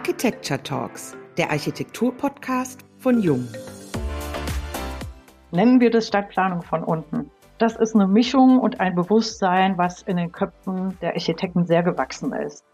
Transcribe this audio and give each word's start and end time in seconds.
Architecture 0.00 0.62
Talks, 0.62 1.14
der 1.36 1.50
Architektur-Podcast 1.50 2.80
von 3.00 3.20
Jung. 3.20 3.46
Nennen 5.52 5.78
wir 5.78 5.90
das 5.90 6.06
Stadtplanung 6.06 6.62
von 6.62 6.82
unten. 6.82 7.30
Das 7.58 7.76
ist 7.76 7.94
eine 7.94 8.06
Mischung 8.06 8.60
und 8.60 8.80
ein 8.80 8.94
Bewusstsein, 8.94 9.76
was 9.76 10.00
in 10.00 10.16
den 10.16 10.32
Köpfen 10.32 10.96
der 11.02 11.12
Architekten 11.12 11.66
sehr 11.66 11.82
gewachsen 11.82 12.32
ist. 12.32 12.64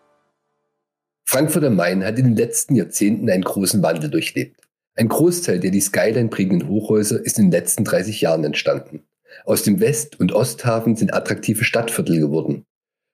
Frankfurt 1.25 1.65
am 1.65 1.75
Main 1.75 2.05
hat 2.05 2.17
in 2.17 2.27
den 2.27 2.37
letzten 2.37 2.77
Jahrzehnten 2.77 3.29
einen 3.29 3.43
großen 3.43 3.83
Wandel 3.83 4.09
durchlebt. 4.09 4.61
Ein 4.95 5.09
Großteil 5.09 5.59
der 5.59 5.73
die 5.73 5.81
Skyline 5.81 6.29
prägenden 6.29 6.69
Hochhäuser 6.69 7.19
ist 7.21 7.41
in 7.41 7.47
den 7.47 7.61
letzten 7.61 7.83
30 7.83 8.21
Jahren 8.21 8.45
entstanden. 8.45 9.03
Aus 9.45 9.65
dem 9.65 9.81
West- 9.81 10.21
und 10.21 10.33
Osthafen 10.33 10.95
sind 10.95 11.13
attraktive 11.13 11.65
Stadtviertel 11.65 12.21
geworden. 12.21 12.67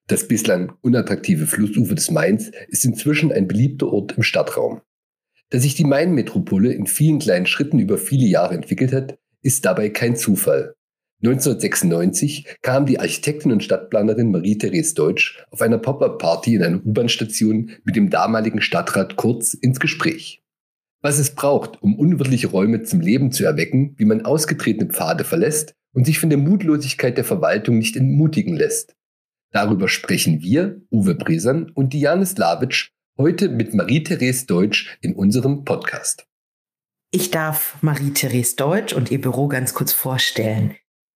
Das 0.09 0.27
bislang 0.27 0.75
unattraktive 0.83 1.47
Flussufer 1.47 1.95
des 1.95 2.11
Mains 2.11 2.51
ist 2.69 2.85
inzwischen 2.85 3.33
ein 3.33 3.49
beliebter 3.49 3.93
Ort 3.93 4.17
im 4.17 4.23
Stadtraum. 4.23 4.81
Dass 5.51 5.63
sich 5.63 5.75
die 5.75 5.85
Main-Metropole 5.85 6.73
in 6.73 6.87
vielen 6.87 7.19
kleinen 7.19 7.47
Schritten 7.47 7.79
über 7.79 7.99
viele 7.99 8.27
Jahre 8.27 8.55
entwickelt 8.55 8.93
hat, 8.93 9.19
ist 9.43 9.65
dabei 9.65 9.91
kein 9.91 10.17
Zufall. 10.17 10.75
1996 11.25 12.57
kam 12.63 12.85
die 12.85 12.99
Architektin 12.99 13.53
und 13.53 13.63
Stadtplanerin 13.63 14.33
Marie-Therese 14.33 14.95
Deutsch 14.95 15.45
auf 15.51 15.63
einer 15.63 15.79
Pop-up-Party 15.79 16.57
in 16.57 16.63
einer 16.65 16.85
U-Bahn-Station 16.85 17.71
mit 17.85 17.95
dem 17.95 18.11
damaligen 18.11 18.61
Stadtrat 18.61 19.15
Kurz 19.17 19.55
ins 19.55 19.79
Gespräch. 19.79 20.43
Was 21.01 21.19
es 21.19 21.35
braucht, 21.35 21.81
um 21.83 21.97
unwirtliche 21.97 22.49
Räume 22.49 22.83
zum 22.83 23.01
Leben 23.01 23.31
zu 23.31 23.45
erwecken, 23.45 23.95
wie 23.99 24.05
man 24.05 24.25
ausgetretene 24.25 24.91
Pfade 24.91 25.23
verlässt 25.23 25.75
und 25.93 26.07
sich 26.07 26.19
von 26.19 26.31
der 26.31 26.39
Mutlosigkeit 26.39 27.17
der 27.17 27.25
Verwaltung 27.25 27.79
nicht 27.79 27.97
entmutigen 27.97 28.57
lässt. 28.57 28.97
Darüber 29.53 29.89
sprechen 29.89 30.41
wir, 30.41 30.81
Uwe 30.91 31.15
Bresan 31.15 31.71
und 31.75 31.93
Diane 31.93 32.25
Slavic, 32.25 32.89
heute 33.19 33.51
mit 33.51 33.75
Marie-Therese 33.75 34.47
Deutsch 34.47 34.97
in 35.03 35.15
unserem 35.15 35.65
Podcast. 35.65 36.27
Ich 37.11 37.31
darf 37.31 37.77
Marie-Therese 37.83 38.57
Deutsch 38.57 38.95
und 38.95 39.11
ihr 39.11 39.21
Büro 39.21 39.49
ganz 39.49 39.75
kurz 39.75 39.93
vorstellen. 39.93 40.75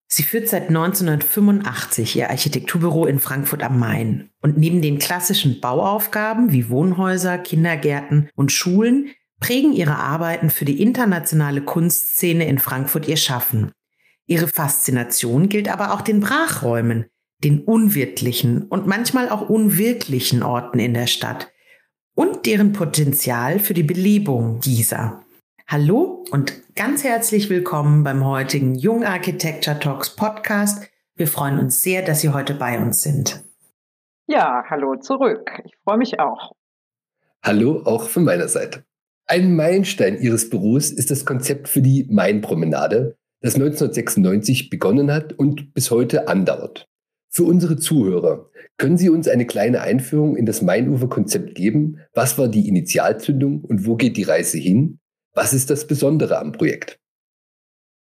Sie 0.08 0.22
führt 0.22 0.48
seit 0.48 0.68
1985 0.68 2.16
ihr 2.16 2.28
Architekturbüro 2.28 3.06
in 3.06 3.18
Frankfurt 3.18 3.62
am 3.62 3.78
Main. 3.78 4.28
Und 4.42 4.58
neben 4.58 4.82
den 4.82 4.98
klassischen 4.98 5.60
Bauaufgaben 5.60 6.52
wie 6.52 6.68
Wohnhäuser, 6.68 7.38
Kindergärten 7.38 8.28
und 8.36 8.52
Schulen 8.52 9.08
prägen 9.40 9.72
ihre 9.72 9.96
Arbeiten 9.96 10.50
für 10.50 10.66
die 10.66 10.82
internationale 10.82 11.62
Kunstszene 11.62 12.46
in 12.46 12.58
Frankfurt 12.58 13.08
ihr 13.08 13.16
Schaffen. 13.16 13.72
Ihre 14.26 14.48
Faszination 14.48 15.48
gilt 15.48 15.68
aber 15.68 15.94
auch 15.94 16.02
den 16.02 16.20
Brachräumen, 16.20 17.06
den 17.44 17.64
unwirtlichen 17.64 18.62
und 18.62 18.86
manchmal 18.86 19.28
auch 19.28 19.48
unwirklichen 19.48 20.42
Orten 20.42 20.78
in 20.78 20.94
der 20.94 21.06
Stadt 21.06 21.52
und 22.14 22.46
deren 22.46 22.72
Potenzial 22.72 23.58
für 23.58 23.74
die 23.74 23.82
Belebung 23.82 24.60
dieser. 24.60 25.22
Hallo 25.66 26.24
und 26.30 26.62
ganz 26.74 27.04
herzlich 27.04 27.50
willkommen 27.50 28.04
beim 28.04 28.24
heutigen 28.24 28.74
Jung 28.74 29.04
Architecture 29.04 29.78
Talks 29.78 30.16
Podcast. 30.16 30.88
Wir 31.14 31.26
freuen 31.26 31.58
uns 31.58 31.82
sehr, 31.82 32.02
dass 32.02 32.20
Sie 32.20 32.30
heute 32.30 32.54
bei 32.54 32.78
uns 32.78 33.02
sind. 33.02 33.44
Ja, 34.26 34.64
hallo 34.70 34.96
zurück. 34.96 35.50
Ich 35.64 35.76
freue 35.84 35.98
mich 35.98 36.18
auch. 36.18 36.52
Hallo 37.42 37.82
auch 37.84 38.08
von 38.08 38.24
meiner 38.24 38.48
Seite. 38.48 38.84
Ein 39.26 39.56
Meilenstein 39.56 40.20
Ihres 40.20 40.48
Büros 40.48 40.90
ist 40.90 41.10
das 41.10 41.26
Konzept 41.26 41.68
für 41.68 41.82
die 41.82 42.06
Main-Promenade, 42.10 43.18
das 43.40 43.56
1996 43.56 44.70
begonnen 44.70 45.12
hat 45.12 45.32
und 45.32 45.74
bis 45.74 45.90
heute 45.90 46.28
andauert. 46.28 46.88
Für 47.36 47.44
unsere 47.44 47.76
Zuhörer, 47.76 48.48
können 48.78 48.96
Sie 48.96 49.10
uns 49.10 49.28
eine 49.28 49.44
kleine 49.44 49.82
Einführung 49.82 50.36
in 50.36 50.46
das 50.46 50.62
Mainufer-Konzept 50.62 51.54
geben? 51.54 52.00
Was 52.14 52.38
war 52.38 52.48
die 52.48 52.66
Initialzündung 52.66 53.62
und 53.62 53.86
wo 53.86 53.94
geht 53.94 54.16
die 54.16 54.22
Reise 54.22 54.56
hin? 54.56 55.00
Was 55.34 55.52
ist 55.52 55.68
das 55.68 55.86
Besondere 55.86 56.38
am 56.38 56.52
Projekt? 56.52 56.98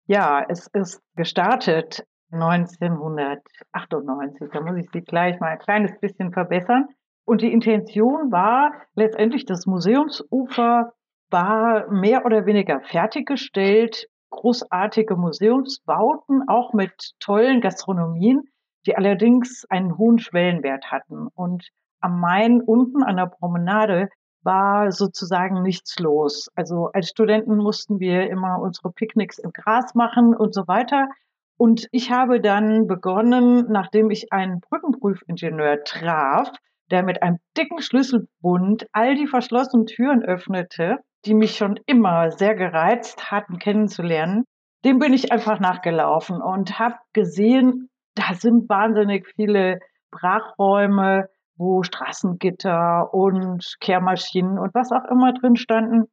Ja, 0.07 0.47
es 0.49 0.69
ist 0.73 1.01
gestartet 1.17 2.07
1998. 2.31 4.51
Da 4.53 4.61
muss 4.61 4.77
ich 4.77 4.89
Sie 4.93 5.01
gleich 5.01 5.41
mal 5.41 5.49
ein 5.49 5.59
kleines 5.59 5.99
bisschen 5.99 6.33
verbessern. 6.33 6.87
Und 7.25 7.43
die 7.43 7.53
Intention 7.53 8.31
war 8.31 8.73
letztendlich, 8.95 9.47
das 9.47 9.67
Museumsufer 9.67 10.93
war 11.31 11.91
mehr 11.91 12.25
oder 12.25 12.47
weniger 12.47 12.83
fertiggestellt. 12.83 14.07
Großartige 14.31 15.17
Museumsbauten, 15.17 16.45
auch 16.47 16.73
mit 16.73 17.15
tollen 17.19 17.61
Gastronomien, 17.61 18.45
die 18.87 18.97
allerdings 18.97 19.65
einen 19.69 19.97
hohen 19.99 20.19
Schwellenwert 20.19 20.91
hatten. 20.91 21.29
Und 21.35 21.69
am 22.01 22.21
Main 22.21 22.61
unten 22.61 23.03
an 23.03 23.17
der 23.17 23.27
Promenade 23.27 24.09
war 24.43 24.93
sozusagen 24.93 25.63
nichts 25.63 25.99
los. 25.99 26.51
Also 26.55 26.91
als 26.93 27.09
Studenten 27.09 27.57
mussten 27.57 27.99
wir 27.99 28.29
immer 28.31 28.61
unsere 28.61 28.93
Picknicks 28.93 29.39
im 29.39 29.53
Gras 29.53 29.95
machen 29.95 30.35
und 30.37 30.55
so 30.55 30.69
weiter. 30.69 31.09
Und 31.57 31.89
ich 31.93 32.11
habe 32.11 32.41
dann 32.41 32.87
begonnen, 32.87 33.67
nachdem 33.71 34.11
ich 34.11 34.33
einen 34.33 34.61
Brückenprüfingenieur 34.61 35.85
traf, 35.85 36.51
der 36.91 37.03
mit 37.03 37.23
einem 37.23 37.39
dicken 37.57 37.81
Schlüsselbund 37.81 38.87
all 38.93 39.15
die 39.15 39.27
verschlossenen 39.27 39.87
Türen 39.87 40.23
öffnete, 40.23 40.99
die 41.25 41.35
mich 41.35 41.57
schon 41.57 41.81
immer 41.87 42.31
sehr 42.31 42.55
gereizt 42.55 43.31
hatten 43.31 43.59
kennenzulernen, 43.59 44.45
dem 44.85 44.99
bin 44.99 45.15
ich 45.15 45.33
einfach 45.33 45.61
nachgelaufen 45.61 46.43
und 46.43 46.79
habe 46.79 46.97
gesehen, 47.15 47.89
da 48.15 48.35
sind 48.35 48.69
wahnsinnig 48.69 49.27
viele 49.35 49.79
Brachräume, 50.11 51.29
wo 51.57 51.83
Straßengitter 51.83 53.13
und 53.13 53.77
Kehrmaschinen 53.81 54.59
und 54.59 54.75
was 54.75 54.91
auch 54.93 55.05
immer 55.11 55.33
drin 55.33 55.57
standen. 55.57 56.05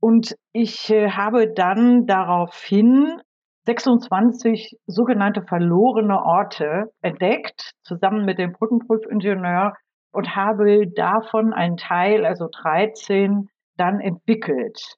Und 0.00 0.34
ich 0.52 0.90
äh, 0.90 1.10
habe 1.10 1.52
dann 1.52 2.06
daraufhin 2.06 3.20
26 3.66 4.78
sogenannte 4.86 5.42
verlorene 5.42 6.22
Orte 6.22 6.92
entdeckt, 7.02 7.72
zusammen 7.82 8.24
mit 8.24 8.38
dem 8.38 8.52
Brückenprüfingenieur 8.52 9.74
und 10.12 10.36
habe 10.36 10.86
davon 10.94 11.52
einen 11.52 11.76
Teil, 11.76 12.24
also 12.24 12.48
13, 12.62 13.48
dann 13.76 14.00
entwickelt. 14.00 14.96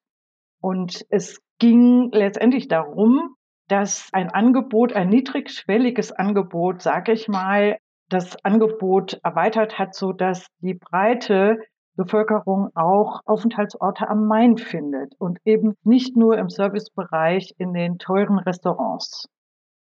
Und 0.61 1.05
es 1.09 1.41
ging 1.59 2.11
letztendlich 2.13 2.69
darum, 2.69 3.35
dass 3.69 4.09
ein 4.13 4.31
Angebot, 4.31 4.93
ein 4.95 5.09
niedrigschwelliges 5.09 6.13
Angebot, 6.13 6.83
sage 6.83 7.13
ich 7.13 7.29
mal, 7.29 7.79
das 8.09 8.43
Angebot 8.45 9.21
erweitert 9.23 9.79
hat, 9.79 9.95
so 9.95 10.13
dass 10.13 10.47
die 10.61 10.75
breite 10.75 11.59
Bevölkerung 11.95 12.71
auch 12.75 13.21
Aufenthaltsorte 13.27 14.09
am 14.09 14.27
Main 14.27 14.57
findet 14.57 15.15
und 15.19 15.39
eben 15.45 15.75
nicht 15.83 16.17
nur 16.17 16.39
im 16.39 16.49
Servicebereich 16.49 17.55
in 17.59 17.75
den 17.75 17.99
teuren 17.99 18.39
Restaurants. 18.39 19.29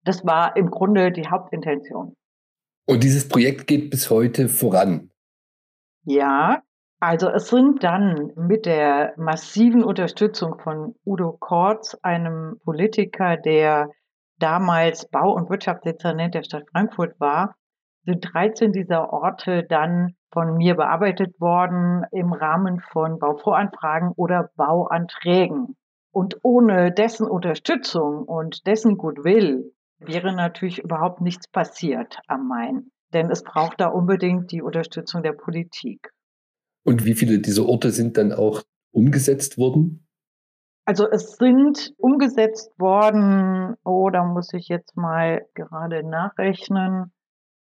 Das 0.05 0.27
war 0.27 0.57
im 0.57 0.71
Grunde 0.71 1.13
die 1.13 1.29
Hauptintention. 1.29 2.15
Und 2.87 3.05
dieses 3.05 3.29
Projekt 3.29 3.67
geht 3.67 3.91
bis 3.91 4.11
heute 4.11 4.49
voran. 4.49 5.11
Ja, 6.05 6.63
also 7.01 7.29
es 7.29 7.49
sind 7.49 7.85
dann 7.85 8.33
mit 8.35 8.67
der 8.67 9.15
massiven 9.17 9.85
Unterstützung 9.85 10.59
von 10.59 10.97
Udo 11.05 11.33
Kortz, 11.33 11.97
einem 12.03 12.61
Politiker, 12.65 13.37
der 13.37 13.91
damals 14.39 15.09
Bau- 15.09 15.33
und 15.33 15.49
Wirtschaftsdezernent 15.49 16.35
der 16.35 16.43
Stadt 16.43 16.65
Frankfurt 16.73 17.19
war, 17.21 17.55
sind 18.05 18.27
13 18.33 18.73
dieser 18.73 19.13
Orte 19.13 19.65
dann 19.65 20.15
von 20.33 20.57
mir 20.57 20.75
bearbeitet 20.75 21.41
worden 21.41 22.05
im 22.11 22.33
Rahmen 22.33 22.81
von 22.81 23.19
Bauvoranfragen 23.19 24.13
oder 24.17 24.51
Bauanträgen. 24.57 25.77
Und 26.11 26.39
ohne 26.43 26.91
dessen 26.93 27.29
Unterstützung 27.29 28.25
und 28.25 28.67
dessen 28.67 28.97
Goodwill 28.97 29.73
wäre 29.99 30.35
natürlich 30.35 30.79
überhaupt 30.79 31.21
nichts 31.21 31.49
passiert 31.49 32.19
am 32.27 32.49
Main. 32.49 32.91
Denn 33.13 33.31
es 33.31 33.43
braucht 33.43 33.81
da 33.81 33.89
unbedingt 33.89 34.53
die 34.53 34.63
Unterstützung 34.63 35.23
der 35.23 35.33
Politik. 35.33 36.11
Und 36.89 37.05
wie 37.05 37.13
viele 37.13 37.39
dieser 37.39 37.67
Orte 37.67 37.91
sind 37.91 38.17
dann 38.17 38.33
auch 38.33 38.63
umgesetzt 38.93 39.59
worden? 39.59 40.09
Also 40.87 41.07
es 41.07 41.37
sind 41.37 41.93
umgesetzt 41.99 42.71
worden, 42.79 43.77
oh, 43.85 44.09
da 44.09 44.25
muss 44.25 44.55
ich 44.55 44.69
jetzt 44.69 44.97
mal 44.97 45.45
gerade 45.53 46.03
nachrechnen, 46.03 47.13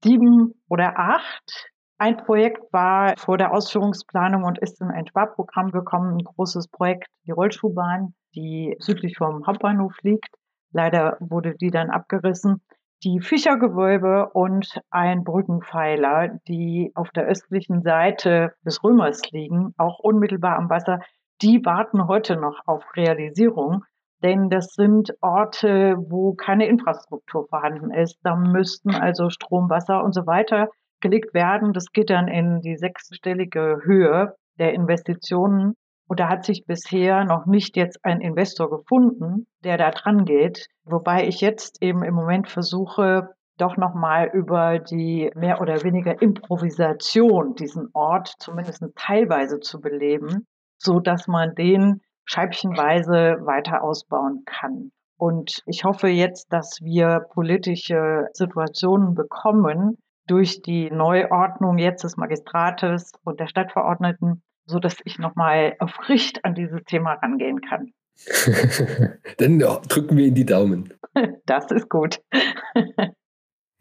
sieben 0.02 0.54
oder 0.70 0.98
acht. 0.98 1.70
Ein 1.98 2.16
Projekt 2.16 2.72
war 2.72 3.14
vor 3.18 3.36
der 3.36 3.52
Ausführungsplanung 3.52 4.44
und 4.44 4.58
ist 4.58 4.80
in 4.80 4.88
ein 4.88 5.06
Sparprogramm 5.06 5.70
gekommen, 5.70 6.16
ein 6.16 6.24
großes 6.24 6.68
Projekt, 6.68 7.08
die 7.26 7.32
Rollschuhbahn, 7.32 8.14
die 8.34 8.74
südlich 8.78 9.18
vom 9.18 9.46
Hauptbahnhof 9.46 9.98
liegt. 10.00 10.34
Leider 10.72 11.18
wurde 11.20 11.56
die 11.56 11.70
dann 11.70 11.90
abgerissen 11.90 12.62
die 13.02 13.20
Fischergewölbe 13.20 14.30
und 14.32 14.80
ein 14.90 15.24
Brückenpfeiler, 15.24 16.38
die 16.48 16.92
auf 16.94 17.10
der 17.10 17.24
östlichen 17.24 17.82
Seite 17.82 18.52
des 18.64 18.82
Römers 18.84 19.22
liegen, 19.30 19.74
auch 19.78 19.98
unmittelbar 19.98 20.56
am 20.56 20.68
Wasser, 20.68 21.00
die 21.42 21.64
warten 21.64 22.06
heute 22.06 22.36
noch 22.36 22.60
auf 22.66 22.84
Realisierung. 22.96 23.84
Denn 24.22 24.50
das 24.50 24.74
sind 24.74 25.14
Orte, 25.22 25.96
wo 25.96 26.34
keine 26.34 26.66
Infrastruktur 26.66 27.46
vorhanden 27.48 27.90
ist. 27.90 28.18
Da 28.22 28.36
müssten 28.36 28.94
also 28.94 29.30
Strom, 29.30 29.70
Wasser 29.70 30.04
und 30.04 30.14
so 30.14 30.26
weiter 30.26 30.68
gelegt 31.00 31.32
werden. 31.32 31.72
Das 31.72 31.86
geht 31.92 32.10
dann 32.10 32.28
in 32.28 32.60
die 32.60 32.76
sechsstellige 32.76 33.80
Höhe. 33.82 34.34
der 34.58 34.74
Investitionen. 34.74 35.74
Und 36.10 36.18
da 36.18 36.28
hat 36.28 36.44
sich 36.44 36.66
bisher 36.66 37.24
noch 37.24 37.46
nicht 37.46 37.76
jetzt 37.76 38.04
ein 38.04 38.20
Investor 38.20 38.68
gefunden, 38.68 39.46
der 39.62 39.78
da 39.78 39.92
dran 39.92 40.24
geht. 40.24 40.66
Wobei 40.82 41.28
ich 41.28 41.40
jetzt 41.40 41.80
eben 41.84 42.02
im 42.02 42.14
Moment 42.14 42.48
versuche, 42.48 43.28
doch 43.58 43.76
nochmal 43.76 44.28
über 44.32 44.80
die 44.80 45.30
mehr 45.36 45.60
oder 45.60 45.84
weniger 45.84 46.20
Improvisation 46.20 47.54
diesen 47.54 47.90
Ort 47.92 48.34
zumindest 48.40 48.82
teilweise 48.96 49.60
zu 49.60 49.80
beleben, 49.80 50.48
so 50.78 50.98
dass 50.98 51.28
man 51.28 51.54
den 51.54 52.00
scheibchenweise 52.24 53.36
weiter 53.46 53.84
ausbauen 53.84 54.42
kann. 54.46 54.90
Und 55.16 55.62
ich 55.66 55.84
hoffe 55.84 56.08
jetzt, 56.08 56.52
dass 56.52 56.80
wir 56.82 57.20
politische 57.32 58.26
Situationen 58.32 59.14
bekommen 59.14 59.96
durch 60.26 60.60
die 60.60 60.90
Neuordnung 60.90 61.78
jetzt 61.78 62.02
des 62.02 62.16
Magistrates 62.16 63.12
und 63.22 63.38
der 63.38 63.46
Stadtverordneten, 63.46 64.42
so 64.70 64.78
dass 64.78 64.96
ich 65.04 65.18
nochmal 65.18 65.76
erfrischt 65.78 66.38
an 66.42 66.54
dieses 66.54 66.82
Thema 66.84 67.14
rangehen 67.14 67.60
kann. 67.60 67.92
Dann 69.38 69.58
drücken 69.58 70.16
wir 70.16 70.26
Ihnen 70.26 70.34
die 70.34 70.46
Daumen. 70.46 70.94
Das 71.46 71.70
ist 71.70 71.88
gut. 71.88 72.20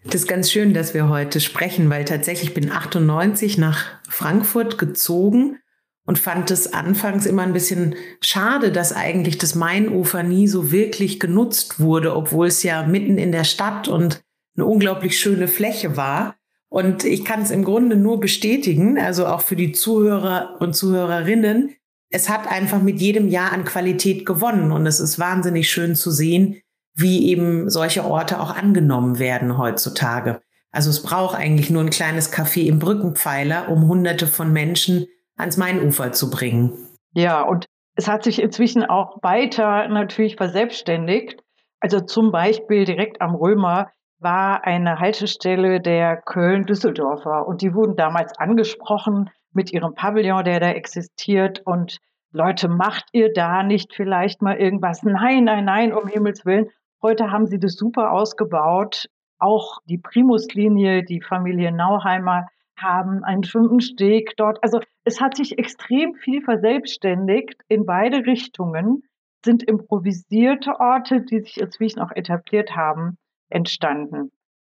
Das 0.06 0.15
ist 0.15 0.27
ganz 0.30 0.50
schön, 0.50 0.74
dass 0.74 0.94
wir 0.94 1.09
heute 1.09 1.41
sprechen, 1.41 1.89
weil 1.89 2.06
tatsächlich 2.06 2.53
bin 2.53 2.71
98 2.71 3.57
nach 3.57 3.86
Frankfurt 4.07 4.77
gezogen 4.77 5.59
und 6.06 6.18
fand 6.18 6.50
es 6.51 6.74
anfangs 6.74 7.25
immer 7.25 7.42
ein 7.42 7.51
bisschen 7.51 7.95
schade, 8.21 8.71
dass 8.71 8.94
eigentlich 8.94 9.38
das 9.38 9.56
Mainufer 9.56 10.24
nie 10.24 10.47
so 10.47 10.71
wirklich 10.71 11.19
genutzt 11.19 11.81
wurde, 11.81 12.15
obwohl 12.15 12.47
es 12.47 12.63
ja 12.63 12.88
mitten 12.88 13.18
in 13.18 13.33
der 13.33 13.44
Stadt 13.44 13.89
und 13.89 14.21
eine 14.56 14.65
unglaublich 14.65 15.19
schöne 15.19 15.50
Fläche 15.50 15.97
war. 15.97 16.35
Und 16.69 17.04
ich 17.04 17.25
kann 17.25 17.42
es 17.42 17.51
im 17.51 17.63
Grunde 17.63 17.95
nur 17.95 18.19
bestätigen, 18.19 19.00
also 19.00 19.25
auch 19.25 19.42
für 19.42 19.56
die 19.56 19.71
Zuhörer 19.71 20.57
und 20.60 20.75
Zuhörerinnen. 20.75 21.75
Es 22.12 22.30
hat 22.30 22.50
einfach 22.50 22.81
mit 22.81 23.01
jedem 23.01 23.27
Jahr 23.27 23.51
an 23.51 23.66
Qualität 23.66 24.25
gewonnen 24.25 24.71
und 24.71 24.86
es 24.86 25.00
ist 25.00 25.19
wahnsinnig 25.19 25.69
schön 25.69 25.95
zu 25.95 26.12
sehen, 26.12 26.62
wie 26.95 27.27
eben 27.30 27.69
solche 27.69 28.04
Orte 28.06 28.39
auch 28.39 28.56
angenommen 28.56 29.19
werden 29.19 29.57
heutzutage. 29.57 30.42
Also 30.71 30.89
es 30.92 31.01
braucht 31.01 31.36
eigentlich 31.36 31.69
nur 31.69 31.81
ein 31.81 31.89
kleines 31.89 32.31
Café 32.31 32.66
im 32.66 32.80
Brückenpfeiler, 32.80 33.69
um 33.69 33.88
hunderte 33.88 34.27
von 34.27 34.54
Menschen 34.54 35.07
ans 35.38 35.57
Mainufer 35.57 36.12
zu 36.12 36.30
bringen. 36.30 36.74
Ja, 37.13 37.42
und 37.42 37.66
es 37.95 38.07
hat 38.07 38.24
sich 38.24 38.42
inzwischen 38.42 38.83
auch 38.83 39.18
weiter 39.24 39.88
natürlich 39.88 40.36
verselbstständigt. 40.36 41.42
Also 41.80 42.01
zum 42.01 42.31
Beispiel 42.31 42.86
direkt 42.86 43.21
am 43.21 43.36
Römer 43.36 43.89
war 44.19 44.66
eine 44.66 45.00
Haltestelle 45.00 45.80
der 45.80 46.18
Köln-Düsseldorfer 46.18 47.48
und 47.48 47.62
die 47.62 47.74
wurden 47.74 47.95
damals 47.95 48.38
angesprochen 48.38 49.30
mit 49.54 49.71
ihrem 49.71 49.95
Pavillon, 49.95 50.44
der 50.44 50.60
da 50.60 50.69
existiert 50.69 51.62
und 51.66 52.00
Leute, 52.31 52.68
macht 52.68 53.06
ihr 53.12 53.33
da 53.33 53.63
nicht 53.63 53.94
vielleicht 53.95 54.42
mal 54.42 54.57
irgendwas? 54.57 55.01
Nein, 55.01 55.45
nein, 55.45 55.66
nein, 55.66 55.94
um 55.94 56.07
Himmels 56.07 56.45
Willen. 56.45 56.69
Heute 57.01 57.31
haben 57.31 57.48
sie 57.48 57.57
das 57.57 57.74
super 57.74 58.12
ausgebaut. 58.12 59.07
Auch 59.39 59.80
die 59.86 59.98
Primuslinie, 59.98 61.04
die 61.04 61.21
Familie 61.21 61.71
Nauheimer 61.71 62.48
haben 62.77 63.24
einen 63.24 63.42
bestimmten 63.42 63.81
Steg 63.81 64.36
dort. 64.38 64.62
Also 64.63 64.80
es 65.06 65.19
hat 65.19 65.38
sich 65.38 65.57
extrem 65.57 66.13
viel 66.13 66.42
verselbstständigt 66.44 67.62
in 67.68 67.86
beide 67.86 68.25
Richtungen, 68.25 69.04
sind 69.44 69.63
improvisierte 69.63 70.80
Orte, 70.80 71.21
die 71.21 71.39
sich 71.39 71.60
inzwischen 71.60 72.00
auch 72.00 72.12
etabliert 72.12 72.75
haben, 72.75 73.18
entstanden. 73.50 74.31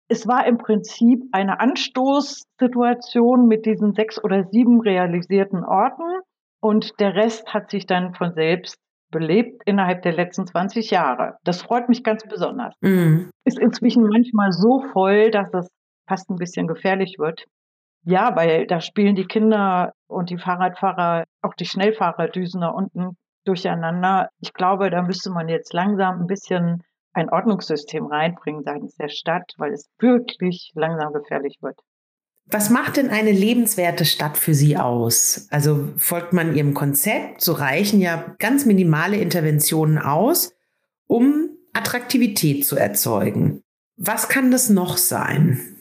Es 0.07 0.27
war 0.27 0.45
im 0.45 0.57
Prinzip 0.57 1.23
eine 1.31 1.59
Anstoßsituation 1.59 3.47
mit 3.47 3.65
diesen 3.65 3.93
sechs 3.93 4.23
oder 4.23 4.43
sieben 4.51 4.81
realisierten 4.81 5.63
Orten 5.63 6.03
und 6.61 6.99
der 6.99 7.15
Rest 7.15 7.53
hat 7.53 7.71
sich 7.71 7.85
dann 7.85 8.13
von 8.13 8.33
selbst 8.33 8.77
belebt 9.11 9.61
innerhalb 9.65 10.01
der 10.01 10.13
letzten 10.13 10.45
20 10.45 10.91
Jahre. 10.91 11.37
Das 11.43 11.61
freut 11.61 11.89
mich 11.89 12.03
ganz 12.03 12.23
besonders. 12.27 12.75
Mhm. 12.81 13.29
Ist 13.45 13.59
inzwischen 13.59 14.03
manchmal 14.07 14.51
so 14.51 14.83
voll, 14.91 15.31
dass 15.31 15.53
es 15.53 15.69
fast 16.07 16.29
ein 16.29 16.37
bisschen 16.37 16.67
gefährlich 16.67 17.15
wird. 17.17 17.45
Ja, 18.03 18.35
weil 18.35 18.67
da 18.67 18.81
spielen 18.81 19.15
die 19.15 19.25
Kinder 19.25 19.93
und 20.07 20.29
die 20.29 20.37
Fahrradfahrer, 20.37 21.23
auch 21.41 21.55
die 21.55 21.65
Schnellfahrerdüsen 21.65 22.61
da 22.61 22.69
unten 22.69 23.17
durcheinander. 23.45 24.29
Ich 24.41 24.53
glaube, 24.53 24.89
da 24.89 25.01
müsste 25.01 25.31
man 25.31 25.49
jetzt 25.49 25.73
langsam 25.73 26.21
ein 26.21 26.27
bisschen 26.27 26.83
ein 27.15 27.29
Ordnungssystem 27.29 28.05
reinbringen 28.05 28.63
seitens 28.63 28.95
der 28.95 29.09
Stadt, 29.09 29.53
weil 29.57 29.73
es 29.73 29.89
wirklich 29.99 30.71
langsam 30.75 31.13
gefährlich 31.13 31.57
wird. 31.61 31.79
Was 32.47 32.69
macht 32.69 32.97
denn 32.97 33.09
eine 33.09 33.31
lebenswerte 33.31 34.05
Stadt 34.05 34.37
für 34.37 34.53
Sie 34.53 34.77
aus? 34.77 35.47
Also 35.49 35.89
folgt 35.97 36.31
man 36.31 36.55
Ihrem 36.55 36.75
Konzept, 36.75 37.41
so 37.41 37.53
reichen 37.53 38.01
ja 38.01 38.35
ganz 38.37 38.65
minimale 38.65 39.17
Interventionen 39.17 39.97
aus, 39.97 40.53
um 41.07 41.49
Attraktivität 41.73 42.65
zu 42.65 42.75
erzeugen. 42.75 43.63
Was 43.97 44.29
kann 44.29 44.51
das 44.51 44.69
noch 44.69 44.97
sein? 44.97 45.77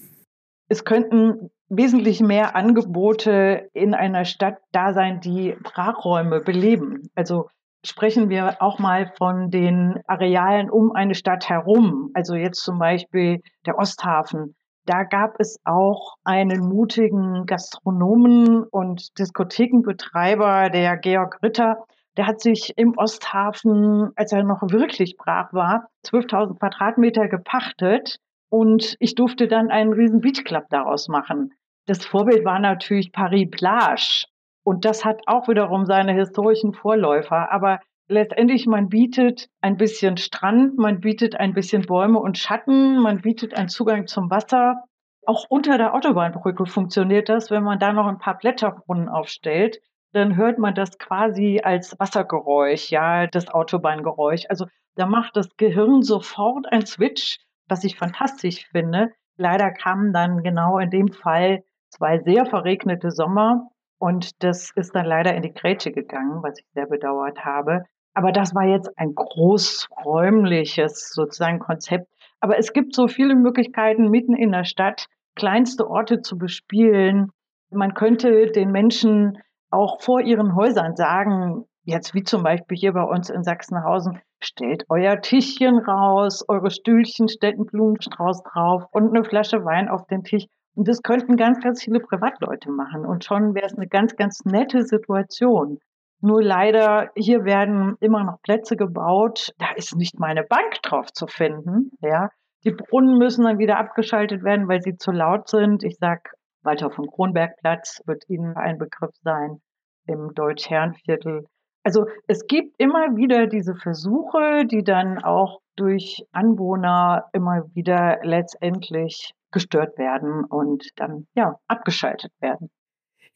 Es 0.69 0.85
könnten 0.85 1.51
wesentlich 1.69 2.21
mehr 2.21 2.57
Angebote 2.57 3.69
in 3.75 3.93
einer 3.95 4.25
Stadt 4.25 4.59
da 4.73 4.95
sein, 4.95 5.21
die 5.21 5.57
Brachräume 5.63 6.41
beleben. 6.41 7.11
Also 7.15 7.49
sprechen 7.85 8.29
wir 8.29 8.61
auch 8.63 8.79
mal 8.79 9.13
von 9.19 9.51
den 9.51 10.01
Arealen 10.07 10.71
um 10.71 10.93
eine 10.93 11.15
Stadt 11.15 11.49
herum. 11.49 12.11
Also 12.15 12.35
jetzt 12.35 12.63
zum 12.63 12.79
Beispiel 12.79 13.41
der 13.67 13.79
Osthafen 13.79 14.55
da 14.87 15.05
gab 15.05 15.41
es 15.41 15.59
auch 15.65 16.17
einen 16.25 16.69
mutigen 16.69 17.47
Gastronomen 17.47 18.65
und 18.65 19.19
Diskothekenbetreiber, 19.19 20.69
der 20.69 20.97
Georg 20.99 21.39
Ritter. 21.43 21.79
Der 22.17 22.27
hat 22.27 22.41
sich 22.41 22.75
im 22.77 22.97
Osthafen, 22.97 24.11
als 24.15 24.33
er 24.33 24.45
noch 24.45 24.61
wirklich 24.63 25.17
brach 25.17 25.53
war, 25.53 25.89
12.000 26.07 26.59
Quadratmeter 26.59 27.29
gepachtet 27.29 28.19
und 28.51 28.95
ich 29.01 29.15
durfte 29.15 29.49
dann 29.49 29.71
einen 29.71 29.93
riesen 29.93 30.21
Beachclub 30.21 30.65
daraus 30.69 31.09
machen. 31.09 31.55
Das 31.87 32.05
Vorbild 32.05 32.45
war 32.45 32.61
natürlich 32.61 33.11
Paris 33.11 33.49
Plage 33.51 34.27
und 34.65 34.87
das 34.87 35.05
hat 35.05 35.23
auch 35.27 35.47
wiederum 35.47 35.85
seine 35.85 36.13
historischen 36.15 36.73
Vorläufer. 36.73 37.53
Aber 37.53 37.81
letztendlich, 38.09 38.67
man 38.67 38.89
bietet 38.89 39.49
ein 39.61 39.77
bisschen 39.77 40.17
Strand, 40.17 40.79
man 40.79 41.01
bietet 41.01 41.37
ein 41.37 41.53
bisschen 41.53 41.83
Bäume 41.83 42.19
und 42.19 42.39
Schatten, 42.39 42.99
man 42.99 43.21
bietet 43.21 43.55
einen 43.55 43.69
Zugang 43.69 44.07
zum 44.07 44.31
Wasser. 44.31 44.83
Auch 45.27 45.45
unter 45.49 45.79
der 45.79 45.95
Autobahnbrücke 45.95 46.67
funktioniert 46.67 47.29
das, 47.29 47.51
wenn 47.51 47.63
man 47.63 47.79
da 47.79 47.93
noch 47.93 48.07
ein 48.07 48.19
paar 48.19 48.39
Blätterbrunnen 48.39 49.09
aufstellt, 49.09 49.79
dann 50.13 50.37
hört 50.37 50.59
man 50.59 50.75
das 50.75 50.99
quasi 50.99 51.61
als 51.63 51.99
Wassergeräusch, 51.99 52.91
ja, 52.91 53.27
das 53.27 53.49
Autobahngeräusch. 53.49 54.45
Also 54.49 54.67
da 54.97 55.07
macht 55.07 55.37
das 55.37 55.57
Gehirn 55.57 56.03
sofort 56.03 56.71
ein 56.73 56.87
Switch, 56.87 57.39
was 57.69 57.85
ich 57.85 57.99
fantastisch 57.99 58.67
finde. 58.69 59.11
Leider 59.37 59.73
kamen 59.73 60.13
dann 60.13 60.43
genau 60.43 60.79
in 60.79 60.91
dem 60.91 61.09
Fall 61.13 61.65
zwei 61.89 62.21
sehr 62.21 62.47
verregnete 62.47 63.11
Sommer 63.11 63.71
und 64.05 64.43
das 64.45 64.71
ist 64.77 64.95
dann 64.95 65.07
leider 65.07 65.35
in 65.35 65.41
die 65.41 65.55
Grätsche 65.55 65.91
gegangen, 65.91 66.43
was 66.43 66.59
ich 66.59 66.67
sehr 66.75 66.85
bedauert 66.85 67.43
habe. 67.43 67.85
Aber 68.13 68.33
das 68.33 68.55
war 68.55 68.65
jetzt 68.65 68.91
ein 68.99 69.15
großräumliches 69.15 71.09
sozusagen 71.15 71.59
Konzept. 71.59 72.07
Aber 72.39 72.59
es 72.59 72.75
gibt 72.75 72.95
so 72.95 73.09
viele 73.09 73.35
Möglichkeiten, 73.35 74.11
mitten 74.11 74.37
in 74.37 74.53
der 74.53 74.65
Stadt 74.65 75.07
kleinste 75.37 75.89
Orte 75.89 76.21
zu 76.21 76.37
bespielen. 76.37 77.31
Man 77.71 77.95
könnte 77.95 78.51
den 78.51 78.73
Menschen 78.73 79.39
auch 79.71 80.03
vor 80.03 80.21
ihren 80.21 80.55
Häusern 80.55 80.97
sagen, 80.97 81.65
jetzt 81.85 82.15
wie 82.15 82.25
zum 82.25 82.43
Beispiel 82.43 82.77
hier 82.77 82.93
bei 82.93 83.05
uns 83.05 83.31
in 83.31 83.43
Sachsenhausen, 83.43 84.21
stellt 84.39 84.85
euer 84.91 85.23
Tischchen 85.23 85.79
raus, 85.79 86.45
eure 86.47 86.71
Stühlchen, 86.71 87.29
stellt 87.29 87.55
einen 87.55 87.65
Blumenstrauß 87.65 88.43
drauf 88.43 88.85
und 88.93 89.17
eine 89.17 89.25
Flasche 89.25 89.65
Wein 89.65 89.89
auf 89.89 90.07
den 90.09 90.25
Tisch. 90.25 90.45
Und 90.75 90.89
das 90.89 91.03
könnten 91.03 91.37
ganz, 91.37 91.61
ganz 91.63 91.83
viele 91.83 92.01
Privatleute 92.01 92.71
machen. 92.71 93.07
Und 93.07 93.25
schon 93.25 93.55
wäre 93.55 93.67
es 93.67 93.75
eine 93.75 93.87
ganz, 93.87 94.17
ganz 94.17 94.45
nette 94.45 94.83
Situation. 94.83 95.79
Nur 96.21 96.43
leider, 96.43 97.11
hier 97.17 97.45
werden 97.45 97.97
immer 98.01 98.25
noch 98.25 98.41
Plätze 98.43 98.77
gebaut. 98.77 99.53
Da 99.59 99.73
ist 99.77 99.97
nicht 99.97 100.19
meine 100.19 100.43
Bank 100.43 100.83
drauf 100.83 101.13
zu 101.13 101.27
finden. 101.27 101.91
Ja, 102.01 102.31
die 102.65 102.73
Brunnen 102.73 103.19
müssen 103.19 103.45
dann 103.45 103.59
wieder 103.59 103.79
abgeschaltet 103.79 104.43
werden, 104.43 104.69
weil 104.69 104.81
sie 104.81 104.97
zu 104.97 105.11
laut 105.13 105.49
sind. 105.49 105.85
Ich 105.85 105.97
sag, 105.99 106.33
Walter 106.63 106.91
von 106.91 107.07
Kronberg 107.07 107.57
Platz 107.59 108.01
wird 108.07 108.25
Ihnen 108.29 108.57
ein 108.57 108.79
Begriff 108.79 109.15
sein 109.23 109.61
im 110.07 110.33
Deutsch-Herrenviertel. 110.35 111.45
Also 111.83 112.07
es 112.27 112.47
gibt 112.47 112.75
immer 112.79 113.17
wieder 113.17 113.47
diese 113.47 113.75
Versuche, 113.75 114.65
die 114.65 114.83
dann 114.83 115.23
auch 115.23 115.61
durch 115.77 116.25
Anwohner 116.33 117.27
immer 117.35 117.65
wieder 117.75 118.21
letztendlich 118.23 119.35
gestört 119.55 119.97
werden 119.97 120.45
und 120.45 120.91
dann 120.97 121.27
ja 121.35 121.59
abgeschaltet 121.67 122.33
werden. 122.41 122.71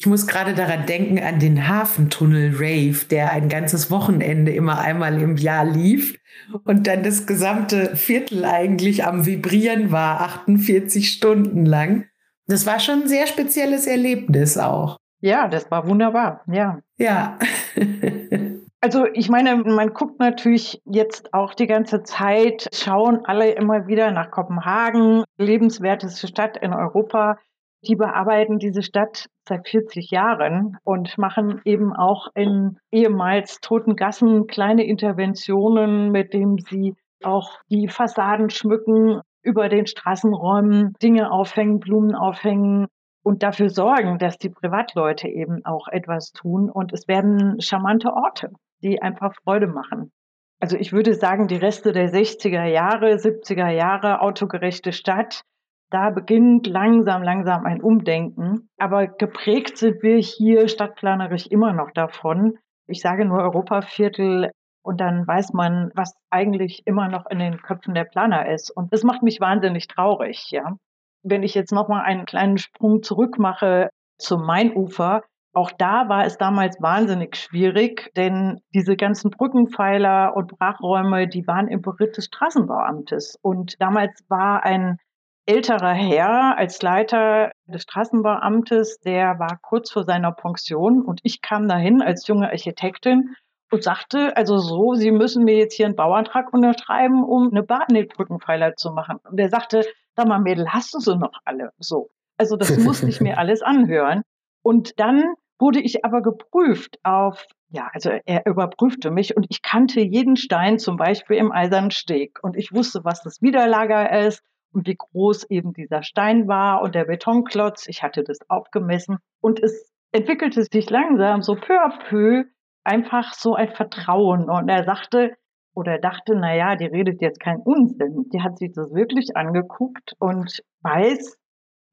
Ich 0.00 0.06
muss 0.06 0.28
gerade 0.28 0.54
daran 0.54 0.86
denken 0.86 1.18
an 1.18 1.40
den 1.40 1.66
Hafentunnel 1.66 2.54
Rave, 2.54 3.06
der 3.10 3.32
ein 3.32 3.48
ganzes 3.48 3.90
Wochenende 3.90 4.52
immer 4.52 4.78
einmal 4.78 5.20
im 5.20 5.36
Jahr 5.36 5.64
lief 5.64 6.20
und 6.64 6.86
dann 6.86 7.02
das 7.02 7.26
gesamte 7.26 7.96
Viertel 7.96 8.44
eigentlich 8.44 9.04
am 9.04 9.26
Vibrieren 9.26 9.90
war, 9.90 10.20
48 10.20 11.10
Stunden 11.10 11.66
lang. 11.66 12.06
Das 12.46 12.64
war 12.64 12.78
schon 12.78 13.02
ein 13.02 13.08
sehr 13.08 13.26
spezielles 13.26 13.88
Erlebnis 13.88 14.56
auch. 14.56 14.98
Ja, 15.20 15.48
das 15.48 15.68
war 15.70 15.88
wunderbar, 15.88 16.42
ja. 16.46 16.78
Ja. 16.96 17.38
Also 18.80 19.06
ich 19.12 19.28
meine, 19.28 19.56
man 19.56 19.92
guckt 19.92 20.20
natürlich 20.20 20.80
jetzt 20.84 21.34
auch 21.34 21.54
die 21.54 21.66
ganze 21.66 22.04
Zeit, 22.04 22.68
schauen 22.72 23.24
alle 23.24 23.50
immer 23.50 23.88
wieder 23.88 24.12
nach 24.12 24.30
Kopenhagen, 24.30 25.24
lebenswerteste 25.36 26.28
Stadt 26.28 26.56
in 26.56 26.72
Europa. 26.72 27.38
Die 27.82 27.96
bearbeiten 27.96 28.58
diese 28.58 28.82
Stadt 28.82 29.26
seit 29.48 29.68
40 29.68 30.10
Jahren 30.10 30.78
und 30.84 31.18
machen 31.18 31.60
eben 31.64 31.92
auch 31.92 32.28
in 32.34 32.78
ehemals 32.92 33.60
toten 33.60 33.96
Gassen 33.96 34.46
kleine 34.46 34.84
Interventionen, 34.84 36.12
mit 36.12 36.32
denen 36.32 36.58
sie 36.58 36.94
auch 37.24 37.58
die 37.70 37.88
Fassaden 37.88 38.48
schmücken, 38.48 39.20
über 39.42 39.68
den 39.68 39.86
Straßenräumen 39.86 40.94
Dinge 41.02 41.32
aufhängen, 41.32 41.80
Blumen 41.80 42.14
aufhängen, 42.14 42.86
und 43.28 43.42
dafür 43.42 43.68
sorgen, 43.68 44.18
dass 44.18 44.38
die 44.38 44.48
Privatleute 44.48 45.28
eben 45.28 45.62
auch 45.66 45.88
etwas 45.88 46.32
tun. 46.32 46.70
Und 46.70 46.94
es 46.94 47.08
werden 47.08 47.60
charmante 47.60 48.10
Orte, 48.10 48.52
die 48.82 49.02
einfach 49.02 49.34
Freude 49.44 49.66
machen. 49.66 50.12
Also 50.60 50.76
ich 50.76 50.92
würde 50.92 51.14
sagen, 51.14 51.46
die 51.46 51.56
Reste 51.56 51.92
der 51.92 52.12
60er 52.12 52.64
Jahre, 52.64 53.14
70er 53.14 53.70
Jahre, 53.70 54.20
autogerechte 54.20 54.92
Stadt, 54.92 55.42
da 55.90 56.10
beginnt 56.10 56.66
langsam, 56.66 57.22
langsam 57.22 57.64
ein 57.64 57.80
Umdenken. 57.80 58.68
Aber 58.76 59.06
geprägt 59.06 59.78
sind 59.78 60.02
wir 60.02 60.18
hier 60.18 60.68
stadtplanerisch 60.68 61.46
immer 61.46 61.72
noch 61.72 61.90
davon. 61.92 62.58
Ich 62.86 63.00
sage 63.00 63.24
nur 63.24 63.38
Europaviertel 63.38 64.50
und 64.82 65.00
dann 65.00 65.26
weiß 65.26 65.52
man, 65.52 65.90
was 65.94 66.14
eigentlich 66.30 66.82
immer 66.86 67.08
noch 67.08 67.26
in 67.30 67.38
den 67.38 67.62
Köpfen 67.62 67.94
der 67.94 68.04
Planer 68.04 68.50
ist. 68.50 68.70
Und 68.70 68.92
das 68.92 69.02
macht 69.02 69.22
mich 69.22 69.40
wahnsinnig 69.40 69.86
traurig, 69.86 70.50
ja. 70.50 70.76
Wenn 71.22 71.42
ich 71.42 71.54
jetzt 71.54 71.72
nochmal 71.72 72.04
einen 72.04 72.26
kleinen 72.26 72.58
Sprung 72.58 73.02
zurück 73.02 73.38
mache 73.38 73.90
zum 74.18 74.44
Mainufer, 74.44 75.22
auch 75.58 75.72
da 75.72 76.08
war 76.08 76.24
es 76.24 76.38
damals 76.38 76.80
wahnsinnig 76.80 77.34
schwierig, 77.34 78.12
denn 78.16 78.60
diese 78.72 78.96
ganzen 78.96 79.30
Brückenpfeiler 79.30 80.36
und 80.36 80.56
Brachräume, 80.56 81.26
die 81.26 81.46
waren 81.48 81.66
im 81.66 81.82
Beritt 81.82 82.16
des 82.16 82.26
Straßenbauamtes. 82.26 83.36
Und 83.42 83.74
damals 83.80 84.24
war 84.28 84.64
ein 84.64 84.98
älterer 85.46 85.94
Herr 85.94 86.56
als 86.56 86.80
Leiter 86.80 87.50
des 87.66 87.82
Straßenbauamtes, 87.82 89.00
der 89.00 89.40
war 89.40 89.58
kurz 89.60 89.90
vor 89.90 90.04
seiner 90.04 90.30
Pension 90.30 91.02
und 91.02 91.20
ich 91.24 91.42
kam 91.42 91.66
dahin 91.66 92.02
als 92.02 92.28
junge 92.28 92.50
Architektin 92.50 93.34
und 93.72 93.82
sagte, 93.82 94.36
also 94.36 94.58
so, 94.58 94.94
Sie 94.94 95.10
müssen 95.10 95.44
mir 95.44 95.56
jetzt 95.56 95.74
hier 95.74 95.86
einen 95.86 95.96
Bauantrag 95.96 96.52
unterschreiben, 96.52 97.24
um 97.24 97.48
eine 97.50 97.64
Badnetbrückenpfeiler 97.64 98.76
zu 98.76 98.92
machen. 98.92 99.18
Und 99.28 99.40
er 99.40 99.48
sagte, 99.48 99.84
sag 100.14 100.28
mal, 100.28 100.38
Mädel, 100.38 100.68
hast 100.68 100.94
du 100.94 101.00
sie 101.00 101.16
noch 101.16 101.32
alle? 101.44 101.72
So. 101.78 102.10
Also 102.36 102.56
das 102.56 102.78
musste 102.78 103.08
ich 103.08 103.20
mir 103.20 103.38
alles 103.38 103.62
anhören. 103.62 104.22
Und 104.62 105.00
dann 105.00 105.34
wurde 105.58 105.80
ich 105.80 106.04
aber 106.04 106.22
geprüft 106.22 106.98
auf, 107.02 107.46
ja, 107.70 107.90
also 107.92 108.10
er 108.24 108.46
überprüfte 108.46 109.10
mich 109.10 109.36
und 109.36 109.46
ich 109.50 109.62
kannte 109.62 110.00
jeden 110.00 110.36
Stein 110.36 110.78
zum 110.78 110.96
Beispiel 110.96 111.36
im 111.36 111.52
Eisernen 111.52 111.90
Steg 111.90 112.38
und 112.42 112.56
ich 112.56 112.72
wusste, 112.72 113.04
was 113.04 113.22
das 113.22 113.42
Widerlager 113.42 114.26
ist 114.26 114.42
und 114.72 114.86
wie 114.86 114.96
groß 114.96 115.50
eben 115.50 115.72
dieser 115.72 116.02
Stein 116.02 116.48
war 116.48 116.82
und 116.82 116.94
der 116.94 117.04
Betonklotz. 117.04 117.88
Ich 117.88 118.02
hatte 118.02 118.22
das 118.22 118.38
aufgemessen 118.48 119.18
und 119.40 119.62
es 119.62 119.92
entwickelte 120.12 120.62
sich 120.62 120.88
langsam 120.90 121.42
so 121.42 121.54
peu 121.54 121.74
à 121.74 121.98
peu 122.08 122.44
einfach 122.84 123.34
so 123.34 123.54
ein 123.54 123.68
Vertrauen 123.68 124.48
und 124.48 124.68
er 124.68 124.84
sagte, 124.84 125.36
oder 125.74 125.98
dachte, 125.98 126.34
na 126.34 126.56
ja, 126.56 126.74
die 126.74 126.86
redet 126.86 127.22
jetzt 127.22 127.38
kein 127.38 127.60
Unsinn. 127.60 128.28
Die 128.32 128.42
hat 128.42 128.58
sich 128.58 128.72
das 128.74 128.92
wirklich 128.92 129.36
angeguckt 129.36 130.14
und 130.18 130.60
weiß, 130.82 131.38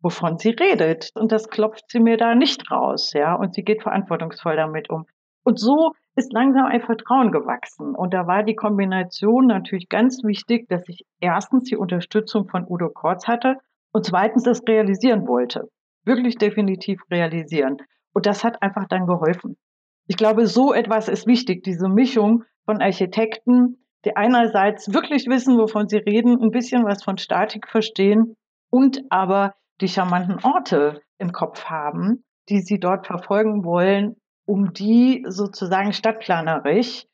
wovon 0.02 0.38
sie 0.38 0.50
redet. 0.50 1.12
Und 1.16 1.32
das 1.32 1.50
klopft 1.50 1.86
sie 1.90 2.00
mir 2.00 2.18
da 2.18 2.36
nicht 2.36 2.72
raus, 2.72 3.14
ja. 3.14 3.36
Und 3.36 3.54
sie 3.54 3.64
geht 3.64 3.84
verantwortungsvoll 3.84 4.56
damit 4.56 4.90
um. 4.90 5.06
Und 5.44 5.60
so 5.60 5.92
ist 6.16 6.34
langsam 6.34 6.66
ein 6.66 6.82
Vertrauen 6.82 7.32
gewachsen. 7.32 7.96
Und 7.96 8.14
da 8.14 8.26
war 8.26 8.44
die 8.44 8.56
Kombination 8.56 9.48
natürlich 9.48 9.90
ganz 9.90 10.24
wichtig, 10.24 10.68
dass 10.70 10.88
ich 10.88 11.06
erstens 11.20 11.70
die 11.70 11.78
Unterstützung 11.78 12.48
von 12.48 12.66
Udo 12.68 12.90
Kortz 12.90 13.28
hatte 13.28 13.58
und 13.92 14.06
zweitens 14.06 14.44
das 14.44 14.62
realisieren 14.68 15.28
wollte. 15.28 15.70
Wirklich 16.04 16.38
definitiv 16.38 17.02
realisieren. 17.12 17.78
Und 18.14 18.26
das 18.26 18.44
hat 18.44 18.62
einfach 18.62 18.88
dann 18.88 19.06
geholfen. 19.06 19.58
Ich 20.08 20.18
glaube, 20.18 20.48
so 20.48 20.74
etwas 20.74 21.10
ist 21.10 21.28
wichtig, 21.28 21.64
diese 21.64 21.90
Mischung 21.90 22.44
von 22.66 22.82
Architekten, 22.82 23.86
die 24.06 24.16
einerseits 24.16 24.94
wirklich 24.94 25.28
wissen, 25.28 25.58
wovon 25.58 25.88
sie 25.88 25.98
reden, 25.98 26.40
ein 26.42 26.52
bisschen 26.52 26.86
was 26.86 27.04
von 27.04 27.18
Statik 27.18 27.68
verstehen 27.68 28.36
und 28.70 29.02
aber 29.10 29.56
die 29.82 29.88
charmanten 29.88 30.44
Orte 30.44 31.02
im 31.18 31.32
Kopf 31.32 31.66
haben, 31.66 32.24
die 32.50 32.62
sie 32.62 32.80
dort 32.80 33.08
verfolgen 33.08 33.64
wollen, 33.64 34.16
um 34.46 34.74
die 34.74 35.26
sozusagen 35.28 35.94
stadtplanerisch, 35.94 37.06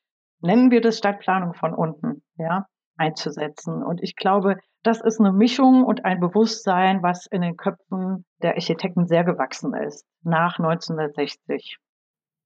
nennen 0.41 0.71
wir 0.71 0.81
das 0.81 0.97
Stadtplanung 0.97 1.53
von 1.53 1.73
unten, 1.73 2.23
ja, 2.37 2.65
einzusetzen. 2.97 3.83
Und 3.83 4.01
ich 4.03 4.15
glaube, 4.15 4.57
das 4.83 5.01
ist 5.01 5.19
eine 5.19 5.31
Mischung 5.31 5.83
und 5.83 6.05
ein 6.05 6.19
Bewusstsein, 6.19 7.03
was 7.03 7.27
in 7.27 7.41
den 7.41 7.55
Köpfen 7.55 8.25
der 8.41 8.55
Architekten 8.55 9.07
sehr 9.07 9.23
gewachsen 9.23 9.73
ist, 9.73 10.05
nach 10.23 10.59
1960. 10.59 11.77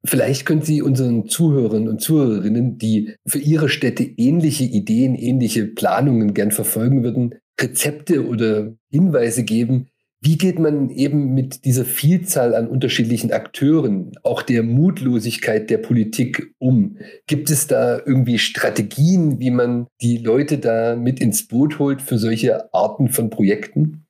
Vielleicht 0.06 0.46
können 0.46 0.62
Sie 0.62 0.82
unseren 0.82 1.28
Zuhörern 1.28 1.88
und 1.88 2.00
Zuhörerinnen, 2.00 2.78
die 2.78 3.16
für 3.26 3.40
ihre 3.40 3.70
Städte 3.70 4.04
ähnliche 4.04 4.66
Ideen, 4.66 5.16
ähnliche 5.16 5.66
Planungen 5.66 6.34
gern 6.36 6.52
verfolgen 6.52 7.04
würden, 7.04 7.36
Rezepte 7.60 8.28
oder 8.28 8.74
Hinweise 8.92 9.44
geben, 9.44 9.88
wie 10.26 10.40
geht 10.40 10.58
man 10.58 10.90
eben 10.90 11.36
mit 11.36 11.66
dieser 11.66 11.86
Vielzahl 11.86 12.56
an 12.56 12.68
unterschiedlichen 12.68 13.32
Akteuren, 13.32 14.12
auch 14.24 14.42
der 14.42 14.64
Mutlosigkeit 14.64 15.70
der 15.70 15.78
Politik 15.78 16.52
um? 16.58 16.98
Gibt 17.28 17.52
es 17.52 17.68
da 17.68 18.00
irgendwie 18.04 18.40
Strategien, 18.40 19.40
wie 19.40 19.52
man 19.52 19.86
die 20.02 20.18
Leute 20.18 20.58
da 20.58 20.96
mit 20.96 21.20
ins 21.22 21.48
Boot 21.48 21.78
holt 21.78 22.02
für 22.02 22.18
solche 22.18 22.74
Arten 22.74 23.10
von 23.10 23.30
Projekten? 23.30 24.08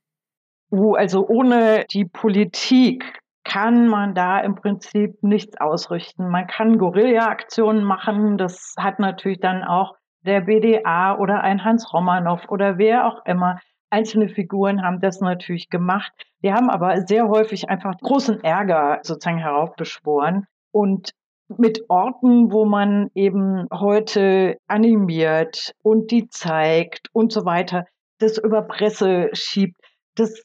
Also 0.71 1.27
ohne 1.27 1.83
die 1.91 2.05
Politik 2.05 3.03
kann 3.43 3.89
man 3.89 4.15
da 4.15 4.39
im 4.39 4.55
Prinzip 4.55 5.21
nichts 5.21 5.59
ausrichten. 5.59 6.29
Man 6.29 6.47
kann 6.47 6.77
Guerilla-Aktionen 6.77 7.83
machen. 7.83 8.37
Das 8.37 8.73
hat 8.77 8.99
natürlich 8.99 9.41
dann 9.41 9.63
auch 9.63 9.95
der 10.25 10.41
BDA 10.41 11.17
oder 11.17 11.41
ein 11.41 11.65
Hans 11.65 11.93
Romanow 11.93 12.41
oder 12.47 12.77
wer 12.77 13.05
auch 13.05 13.25
immer. 13.25 13.59
Einzelne 13.95 14.27
Figuren 14.27 14.81
haben 14.81 14.99
das 14.99 15.21
natürlich 15.21 15.69
gemacht. 15.69 16.11
Die 16.43 16.51
haben 16.51 16.69
aber 16.69 17.07
sehr 17.07 17.29
häufig 17.29 17.69
einfach 17.69 17.97
großen 17.97 18.43
Ärger 18.43 18.99
sozusagen 19.03 19.37
heraufbeschworen. 19.37 20.47
Und 20.71 21.11
mit 21.47 21.85
Orten, 21.87 22.51
wo 22.51 22.65
man 22.65 23.09
eben 23.15 23.67
heute 23.71 24.57
animiert 24.67 25.71
und 25.81 26.11
die 26.11 26.27
zeigt 26.27 27.07
und 27.13 27.31
so 27.31 27.45
weiter, 27.45 27.85
das 28.19 28.37
über 28.37 28.63
Presse 28.63 29.29
schiebt, 29.31 29.77
das 30.15 30.43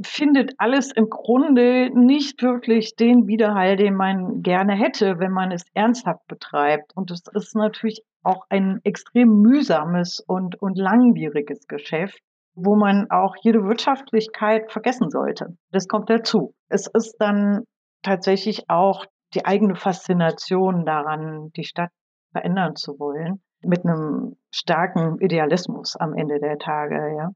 findet 0.00 0.52
alles 0.58 0.92
im 0.92 1.08
Grunde 1.10 1.90
nicht 1.92 2.42
wirklich 2.42 2.94
den 2.94 3.26
Widerhall, 3.26 3.74
den 3.74 3.96
man 3.96 4.42
gerne 4.42 4.74
hätte, 4.74 5.18
wenn 5.18 5.32
man 5.32 5.50
es 5.50 5.64
ernsthaft 5.74 6.28
betreibt. 6.28 6.92
Und 6.94 7.10
es 7.10 7.22
ist 7.32 7.56
natürlich 7.56 8.02
auch 8.22 8.46
ein 8.50 8.78
extrem 8.84 9.40
mühsames 9.40 10.20
und, 10.20 10.62
und 10.62 10.78
langwieriges 10.78 11.66
Geschäft, 11.66 12.20
wo 12.54 12.76
man 12.76 13.10
auch 13.10 13.36
jede 13.40 13.64
Wirtschaftlichkeit 13.64 14.70
vergessen 14.70 15.10
sollte. 15.10 15.56
Das 15.70 15.88
kommt 15.88 16.10
dazu. 16.10 16.54
Es 16.68 16.86
ist 16.86 17.16
dann 17.18 17.64
tatsächlich 18.02 18.68
auch 18.68 19.06
die 19.34 19.44
eigene 19.44 19.74
Faszination 19.74 20.84
daran, 20.84 21.50
die 21.56 21.64
Stadt 21.64 21.90
verändern 22.32 22.76
zu 22.76 22.98
wollen, 22.98 23.42
mit 23.62 23.84
einem 23.84 24.36
starken 24.52 25.18
Idealismus 25.20 25.96
am 25.96 26.14
Ende 26.14 26.38
der 26.38 26.58
Tage, 26.58 27.16
ja. 27.16 27.30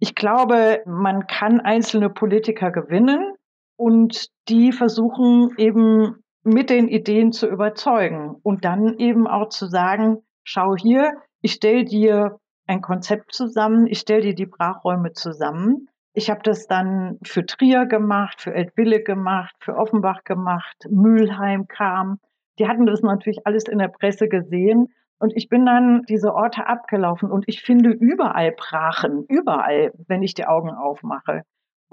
Ich 0.00 0.14
glaube, 0.14 0.82
man 0.86 1.26
kann 1.28 1.60
einzelne 1.60 2.10
Politiker 2.10 2.72
gewinnen 2.72 3.34
und 3.76 4.26
die 4.48 4.72
versuchen 4.72 5.50
eben 5.56 6.16
mit 6.42 6.68
den 6.68 6.88
Ideen 6.88 7.32
zu 7.32 7.46
überzeugen 7.46 8.36
und 8.42 8.64
dann 8.64 8.98
eben 8.98 9.26
auch 9.26 9.48
zu 9.48 9.66
sagen, 9.66 10.18
schau 10.42 10.76
hier, 10.76 11.14
ich 11.40 11.52
stelle 11.52 11.84
dir 11.84 12.38
ein 12.66 12.80
Konzept 12.80 13.32
zusammen, 13.32 13.86
ich 13.86 13.98
stelle 13.98 14.22
dir 14.22 14.34
die 14.34 14.46
Brachräume 14.46 15.12
zusammen. 15.12 15.88
Ich 16.12 16.30
habe 16.30 16.40
das 16.42 16.66
dann 16.66 17.18
für 17.24 17.44
Trier 17.44 17.86
gemacht, 17.86 18.40
für 18.40 18.54
Eltville 18.54 19.02
gemacht, 19.02 19.54
für 19.58 19.76
Offenbach 19.76 20.24
gemacht, 20.24 20.76
Mülheim 20.88 21.66
kam. 21.66 22.18
Die 22.58 22.68
hatten 22.68 22.86
das 22.86 23.02
natürlich 23.02 23.46
alles 23.46 23.64
in 23.64 23.78
der 23.78 23.88
Presse 23.88 24.28
gesehen 24.28 24.88
und 25.18 25.32
ich 25.36 25.48
bin 25.48 25.66
dann 25.66 26.02
diese 26.08 26.34
Orte 26.34 26.66
abgelaufen 26.66 27.30
und 27.30 27.44
ich 27.48 27.62
finde 27.62 27.90
überall 27.90 28.52
Brachen, 28.52 29.24
überall, 29.28 29.92
wenn 30.06 30.22
ich 30.22 30.34
die 30.34 30.46
Augen 30.46 30.70
aufmache. 30.70 31.42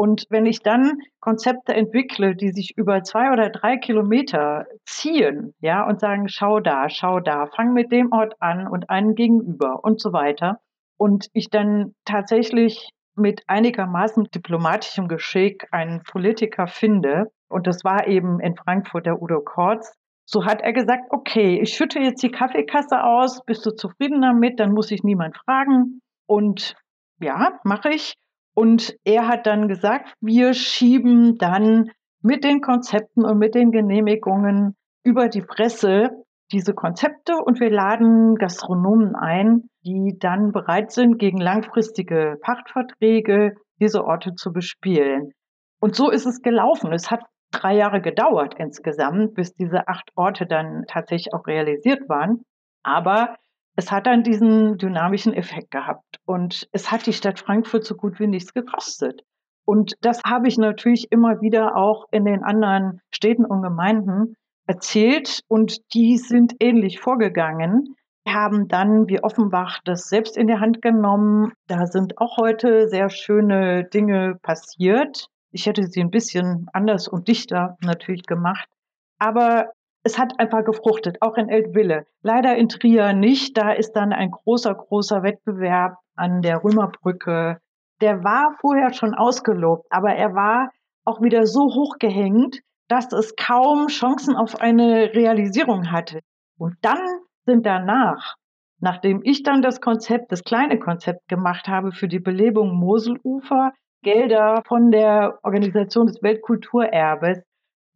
Und 0.02 0.26
wenn 0.32 0.48
ich 0.48 0.64
dann 0.64 0.98
Konzepte 1.20 1.76
entwickle, 1.76 2.36
die 2.36 2.50
sich 2.50 2.76
über 2.76 3.04
zwei 3.04 3.32
oder 3.32 3.52
drei 3.52 3.78
Kilometer 3.78 4.66
ziehen, 4.84 5.54
ja, 5.60 5.88
und 5.88 6.00
sagen, 6.00 6.28
schau 6.28 6.60
da, 6.60 6.90
schau 6.90 7.20
da, 7.20 7.46
fang 7.46 7.74
mit 7.74 7.92
dem 7.92 8.12
Ort 8.12 8.34
an 8.40 8.68
und 8.68 8.90
einen 8.90 9.14
gegenüber 9.14 9.84
und 9.84 10.02
so 10.02 10.12
weiter. 10.12 10.60
Und 10.98 11.28
ich 11.34 11.52
dann 11.52 11.94
tatsächlich 12.04 12.90
mit 13.16 13.44
einigermaßen 13.46 14.24
diplomatischem 14.34 15.08
Geschick 15.08 15.68
einen 15.70 16.02
Politiker 16.02 16.66
finde 16.66 17.26
Und 17.48 17.68
das 17.68 17.84
war 17.84 18.08
eben 18.08 18.40
in 18.40 18.56
Frankfurt 18.56 19.06
der 19.06 19.22
Udo 19.22 19.42
Kortz. 19.42 19.94
So 20.26 20.46
hat 20.46 20.62
er 20.62 20.74
gesagt, 20.74 21.12
okay, 21.12 21.60
ich 21.62 21.76
schütte 21.76 22.00
jetzt 22.00 22.24
die 22.24 22.32
Kaffeekasse 22.32 23.04
aus, 23.04 23.46
bist 23.46 23.64
du 23.68 23.70
zufrieden 23.70 24.24
damit? 24.24 24.60
Dann 24.60 24.74
muss 24.74 24.90
ich 24.90 25.04
niemand 25.04 25.38
fragen. 25.38 26.02
Und 26.26 26.74
ja, 27.20 27.60
mache 27.64 27.90
ich. 27.90 28.16
Und 28.54 28.96
er 29.04 29.28
hat 29.28 29.48
dann 29.48 29.68
gesagt, 29.68 30.14
wir 30.20 30.54
schieben 30.54 31.38
dann 31.38 31.92
mit 32.22 32.44
den 32.44 32.62
Konzepten 32.62 33.26
und 33.26 33.38
mit 33.38 33.56
den 33.56 33.72
Genehmigungen 33.72 34.76
über 35.04 35.28
die 35.28 35.42
Presse 35.42 36.10
diese 36.52 36.74
Konzepte 36.74 37.38
und 37.38 37.60
wir 37.60 37.72
laden 37.72 38.36
Gastronomen 38.36 39.16
ein, 39.16 39.70
die 39.86 40.18
dann 40.20 40.52
bereit 40.52 40.92
sind, 40.92 41.18
gegen 41.18 41.40
langfristige 41.40 42.38
Pachtverträge 42.42 43.56
diese 43.80 44.04
Orte 44.04 44.36
zu 44.36 44.52
bespielen. 44.52 45.32
Und 45.80 45.96
so 45.96 46.10
ist 46.12 46.26
es 46.26 46.42
gelaufen. 46.42 46.92
Es 46.94 47.10
hat 47.10 47.22
drei 47.52 47.76
Jahre 47.76 48.02
gedauert 48.02 48.56
insgesamt, 48.58 49.34
bis 49.34 49.54
diese 49.54 49.88
acht 49.88 50.12
Orte 50.16 50.46
dann 50.46 50.84
tatsächlich 50.88 51.34
auch 51.34 51.48
realisiert 51.48 52.08
waren. 52.08 52.42
Aber 52.84 53.36
es 53.82 53.92
hat 53.92 54.06
dann 54.06 54.22
diesen 54.22 54.78
dynamischen 54.78 55.34
Effekt 55.34 55.72
gehabt 55.72 56.20
und 56.26 56.70
es 56.72 56.92
hat 56.92 57.08
die 57.08 57.14
Stadt 57.14 57.40
Frankfurt 57.40 57.84
so 57.84 57.96
gut 57.96 58.20
wie 58.20 58.28
nichts 58.28 58.54
gekostet. 58.54 59.24
Und 59.66 59.96
das 60.02 60.22
habe 60.24 60.48
ich 60.48 60.60
natürlich 60.60 61.12
immer 61.12 61.42
wieder 61.42 61.76
auch 61.76 62.06
in 62.12 62.24
den 62.24 62.44
anderen 62.44 63.02
Städten 63.10 63.44
und 63.44 63.64
Gemeinden 63.64 64.36
erzählt 64.68 65.42
und 65.48 65.80
die 65.96 66.20
sind 66.20 66.54
ähnlich 66.60 67.00
vorgegangen, 67.00 67.96
haben 68.28 68.68
dann 68.68 69.08
wie 69.08 69.24
Offenbach 69.24 69.80
das 69.84 70.10
selbst 70.10 70.38
in 70.38 70.46
die 70.46 70.60
Hand 70.60 70.84
genommen. 70.84 71.54
Da 71.66 71.88
sind 71.88 72.20
auch 72.20 72.38
heute 72.38 72.88
sehr 72.88 73.10
schöne 73.10 73.86
Dinge 73.86 74.38
passiert. 74.44 75.26
Ich 75.52 75.66
hätte 75.66 75.88
sie 75.88 76.02
ein 76.02 76.12
bisschen 76.12 76.68
anders 76.72 77.08
und 77.08 77.28
dichter 77.28 77.78
natürlich 77.82 78.28
gemacht. 78.28 78.70
Aber 79.18 79.72
es 80.04 80.18
hat 80.18 80.40
einfach 80.40 80.64
gefruchtet, 80.64 81.18
auch 81.22 81.38
in 81.38 81.50
Eltville. 81.50 82.06
Leider 82.24 82.56
in 82.56 82.70
Trier 82.70 83.14
nicht. 83.14 83.58
Da 83.58 83.72
ist 83.72 83.94
dann 83.94 84.14
ein 84.14 84.32
großer, 84.32 84.74
großer 84.74 85.24
Wettbewerb 85.24 85.98
an 86.16 86.42
der 86.42 86.64
Römerbrücke. 86.64 87.60
Der 88.02 88.24
war 88.24 88.56
vorher 88.60 88.94
schon 88.94 89.14
ausgelobt, 89.14 89.86
aber 89.90 90.14
er 90.14 90.34
war 90.34 90.72
auch 91.06 91.22
wieder 91.22 91.46
so 91.46 91.62
hochgehängt, 91.62 92.62
dass 92.88 93.12
es 93.14 93.36
kaum 93.36 93.88
Chancen 93.88 94.36
auf 94.36 94.60
eine 94.60 95.14
Realisierung 95.14 95.92
hatte. 95.92 96.22
Und 96.58 96.76
dann 96.82 97.00
sind 97.46 97.66
danach, 97.66 98.36
nachdem 98.80 99.22
ich 99.24 99.44
dann 99.44 99.62
das 99.62 99.82
Konzept, 99.82 100.32
das 100.32 100.44
kleine 100.44 100.80
Konzept 100.80 101.28
gemacht 101.28 101.68
habe 101.68 101.92
für 101.92 102.08
die 102.08 102.20
Belebung 102.20 102.76
Moselufer, 102.76 103.72
Gelder 104.04 104.64
von 104.68 104.90
der 104.90 105.40
Organisation 105.44 106.08
des 106.08 106.24
Weltkulturerbes 106.24 107.44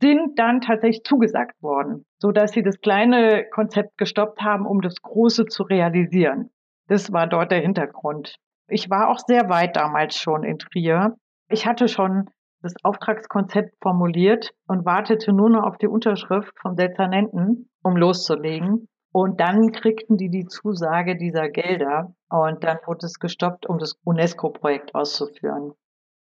sind 0.02 0.38
dann 0.38 0.62
tatsächlich 0.62 1.04
zugesagt 1.04 1.62
worden, 1.62 2.06
so 2.20 2.32
dass 2.32 2.52
sie 2.52 2.64
das 2.64 2.80
kleine 2.80 3.46
Konzept 3.50 3.98
gestoppt 3.98 4.42
haben, 4.42 4.66
um 4.66 4.82
das 4.82 5.02
große 5.02 5.46
zu 5.46 5.64
realisieren. 5.64 6.50
Das 6.88 7.12
war 7.12 7.28
dort 7.28 7.52
der 7.52 7.62
Hintergrund. 7.62 8.36
Ich 8.68 8.90
war 8.90 9.10
auch 9.10 9.20
sehr 9.20 9.50
weit 9.50 9.76
damals 9.76 10.18
schon 10.18 10.44
in 10.44 10.60
Trier. 10.60 11.16
Ich 11.50 11.66
hatte 11.66 11.88
schon 11.88 12.30
das 12.62 12.74
Auftragskonzept 12.84 13.76
formuliert 13.82 14.52
und 14.68 14.86
wartete 14.86 15.32
nur 15.32 15.50
noch 15.50 15.64
auf 15.64 15.78
die 15.78 15.88
Unterschrift 15.88 16.52
vom 16.60 16.76
Dezernenten, 16.76 17.70
um 17.84 17.96
loszulegen. 17.96 18.88
Und 19.12 19.40
dann 19.40 19.72
kriegten 19.72 20.18
die 20.18 20.30
die 20.30 20.46
Zusage 20.46 21.16
dieser 21.16 21.50
Gelder 21.50 22.14
und 22.30 22.64
dann 22.64 22.80
wurde 22.86 23.06
es 23.06 23.20
gestoppt, 23.20 23.66
um 23.66 23.78
das 23.78 23.98
UNESCO-Projekt 24.04 24.94
auszuführen. 24.94 25.74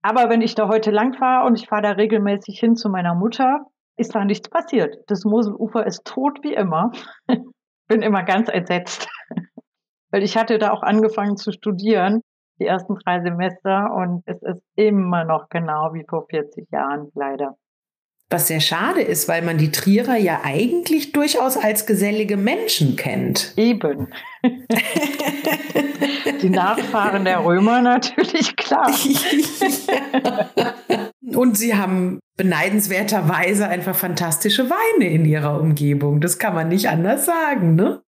Aber 0.08 0.30
wenn 0.30 0.40
ich 0.40 0.56
da 0.56 0.70
heute 0.70 0.90
lang 0.90 1.16
fahre 1.16 1.46
und 1.46 1.60
ich 1.60 1.68
fahre 1.68 1.82
da 1.82 1.92
regelmäßig 1.92 2.58
hin 2.58 2.78
zu 2.78 2.88
meiner 2.88 3.14
Mutter, 3.14 3.66
ist 3.98 4.16
da 4.16 4.24
nichts 4.24 4.50
passiert. 4.50 4.96
Das 5.08 5.26
Moselufer 5.26 5.86
ist 5.86 6.06
tot 6.06 6.40
wie 6.44 6.54
immer. 6.54 6.92
Bin 7.90 8.02
immer 8.02 8.24
ganz 8.24 8.48
entsetzt. 8.48 9.10
Weil 10.12 10.24
ich 10.24 10.38
hatte 10.38 10.60
da 10.60 10.72
auch 10.72 10.82
angefangen 10.82 11.36
zu 11.36 11.52
studieren, 11.52 12.22
die 12.58 12.68
ersten 12.68 12.96
drei 12.96 13.20
Semester, 13.20 13.94
und 13.94 14.24
es 14.28 14.42
ist 14.44 14.64
immer 14.78 15.26
noch 15.26 15.50
genau 15.50 15.94
wie 15.94 16.06
vor 16.10 16.26
40 16.30 16.72
Jahren, 16.72 17.12
leider. 17.14 17.58
Was 18.30 18.48
sehr 18.48 18.60
schade 18.60 19.02
ist, 19.02 19.30
weil 19.30 19.42
man 19.42 19.58
die 19.58 19.72
Trierer 19.72 20.18
ja 20.18 20.42
eigentlich 20.44 21.14
durchaus 21.14 21.56
als 21.56 21.86
gesellige 21.86 22.36
Menschen 22.36 22.98
kennt. 22.98 23.54
Eben. 23.56 24.08
die 26.42 26.50
Nachfahren 26.50 27.24
der 27.24 27.46
Römer 27.46 27.82
natürlich 27.82 28.58
klar. 28.58 28.92
Und 31.34 31.58
sie 31.58 31.76
haben 31.76 32.20
beneidenswerterweise 32.36 33.68
einfach 33.68 33.96
fantastische 33.96 34.70
Weine 34.70 35.10
in 35.10 35.24
ihrer 35.24 35.60
Umgebung. 35.62 36.20
Das 36.20 36.38
kann 36.38 36.54
man 36.54 36.68
nicht 36.68 36.90
anders 36.90 37.26
sagen, 37.26 37.76
ne? 37.76 38.02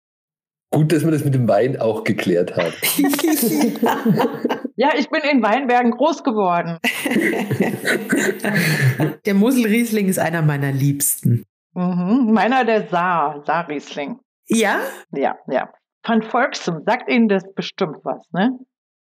Gut, 0.78 0.92
dass 0.92 1.04
wir 1.04 1.10
das 1.10 1.26
mit 1.26 1.34
dem 1.34 1.48
Wein 1.48 1.82
auch 1.82 2.04
geklärt 2.04 2.56
haben. 2.56 2.72
ja, 4.76 4.90
ich 4.96 5.10
bin 5.10 5.22
in 5.22 5.42
Weinbergen 5.42 5.90
groß 5.90 6.24
geworden. 6.24 6.78
der 9.26 9.34
Muselriesling 9.34 10.08
ist 10.08 10.20
einer 10.20 10.44
meiner 10.44 10.72
liebsten. 10.72 11.46
Mhm, 11.74 12.32
meiner 12.32 12.64
der 12.64 12.88
Saar, 12.90 13.44
Saarriesling. 13.44 14.20
Ja? 14.50 14.82
Ja, 15.14 15.40
ja. 15.48 15.74
Van 16.04 16.22
Volksem, 16.22 16.84
sagt 16.86 17.10
Ihnen 17.10 17.28
das 17.28 17.44
bestimmt 17.56 17.98
was, 18.04 18.24
ne? 18.32 18.52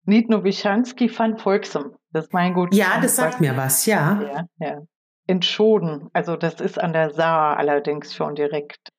Nitno 0.04 0.44
Wischanski 0.44 1.10
van 1.18 1.38
Volksem, 1.38 1.94
das 2.12 2.26
ist 2.26 2.34
mein 2.34 2.52
gut. 2.52 2.74
Ja, 2.74 3.00
das 3.00 3.16
sagt 3.16 3.40
mir 3.40 3.56
was, 3.56 3.86
ja. 3.86 4.20
Ja, 4.20 4.44
ja. 4.58 4.82
In 5.26 5.40
Schoden, 5.40 6.10
also 6.12 6.36
das 6.36 6.60
ist 6.60 6.78
an 6.78 6.92
der 6.92 7.08
Saar 7.08 7.56
allerdings 7.56 8.14
schon 8.14 8.34
direkt 8.34 8.90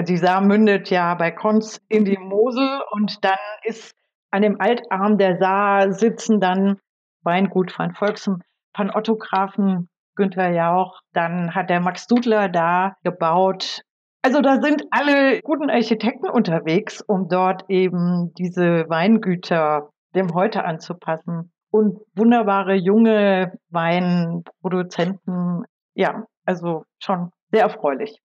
die 0.00 0.16
Saar 0.16 0.40
mündet 0.40 0.90
ja 0.90 1.14
bei 1.14 1.30
Konz 1.30 1.80
in 1.88 2.04
die 2.04 2.18
Mosel 2.18 2.82
und 2.92 3.24
dann 3.24 3.38
ist 3.64 3.94
an 4.30 4.42
dem 4.42 4.60
Altarm 4.60 5.18
der 5.18 5.38
Saar 5.38 5.92
sitzen 5.92 6.40
dann 6.40 6.78
Weingut 7.22 7.70
von 7.70 7.94
Volksem, 7.94 8.42
von 8.74 8.90
Otto 8.90 9.16
Grafen, 9.16 9.90
Günther 10.16 10.50
Jauch, 10.50 11.00
dann 11.12 11.54
hat 11.54 11.70
der 11.70 11.80
Max 11.80 12.06
Dudler 12.06 12.48
da 12.48 12.96
gebaut. 13.04 13.82
Also 14.22 14.40
da 14.40 14.60
sind 14.62 14.84
alle 14.90 15.40
guten 15.42 15.68
Architekten 15.68 16.28
unterwegs, 16.30 17.02
um 17.02 17.28
dort 17.28 17.64
eben 17.68 18.32
diese 18.38 18.88
Weingüter 18.88 19.90
dem 20.14 20.32
Heute 20.34 20.64
anzupassen. 20.64 21.52
Und 21.70 22.00
wunderbare 22.14 22.74
junge 22.74 23.58
Weinproduzenten. 23.70 25.64
Ja, 25.94 26.24
also 26.44 26.84
schon 26.98 27.30
sehr 27.50 27.62
erfreulich. 27.62 28.20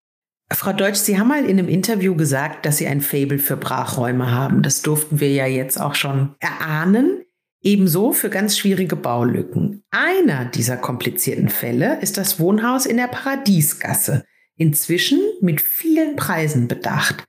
Frau 0.52 0.72
Deutsch, 0.72 1.00
Sie 1.00 1.20
haben 1.20 1.28
mal 1.28 1.44
in 1.44 1.60
einem 1.60 1.68
Interview 1.68 2.16
gesagt, 2.16 2.66
dass 2.66 2.78
Sie 2.78 2.88
ein 2.88 3.02
Fabel 3.02 3.38
für 3.38 3.58
Brachräume 3.58 4.32
haben. 4.32 4.64
Das 4.64 4.82
durften 4.82 5.20
wir 5.20 5.30
ja 5.32 5.46
jetzt 5.46 5.80
auch 5.80 5.94
schon 5.94 6.36
erahnen. 6.40 7.24
Ebenso 7.62 8.14
für 8.14 8.30
ganz 8.30 8.58
schwierige 8.58 8.96
Baulücken. 8.96 9.84
Einer 9.92 10.46
dieser 10.46 10.78
komplizierten 10.78 11.50
Fälle 11.50 12.00
ist 12.00 12.18
das 12.18 12.40
Wohnhaus 12.40 12.86
in 12.86 12.96
der 12.98 13.08
Paradiesgasse. 13.08 14.24
Inzwischen 14.56 15.20
mit 15.42 15.60
vielen 15.60 16.16
Preisen 16.16 16.70
bedacht. 16.70 17.26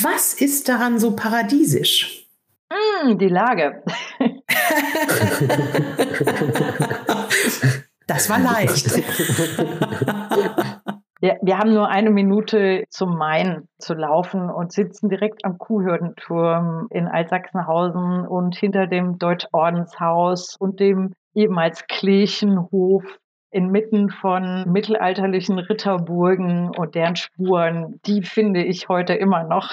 Was 0.00 0.32
ist 0.32 0.68
daran 0.68 0.98
so 0.98 1.14
paradiesisch? 1.14 2.26
Mm, 2.70 3.18
die 3.18 3.28
Lage. 3.28 3.82
das 8.06 8.30
war 8.30 8.38
leicht. 8.38 8.86
Wir, 11.22 11.38
wir 11.40 11.56
haben 11.56 11.72
nur 11.72 11.88
eine 11.88 12.10
Minute 12.10 12.82
zum 12.88 13.16
Main 13.16 13.68
zu 13.78 13.94
laufen 13.94 14.50
und 14.50 14.72
sitzen 14.72 15.08
direkt 15.08 15.44
am 15.44 15.56
Kuhhürdenturm 15.56 16.88
in 16.90 17.06
Altsachsenhausen 17.06 18.26
und 18.26 18.56
hinter 18.56 18.88
dem 18.88 19.18
Deutschordenshaus 19.20 20.56
und 20.56 20.80
dem 20.80 21.12
ehemals 21.32 21.86
Klechenhof 21.86 23.04
inmitten 23.52 24.10
von 24.10 24.64
mittelalterlichen 24.72 25.60
Ritterburgen 25.60 26.70
und 26.76 26.96
deren 26.96 27.14
Spuren, 27.14 28.00
die 28.04 28.22
finde 28.22 28.64
ich 28.64 28.88
heute 28.88 29.14
immer 29.14 29.44
noch. 29.44 29.70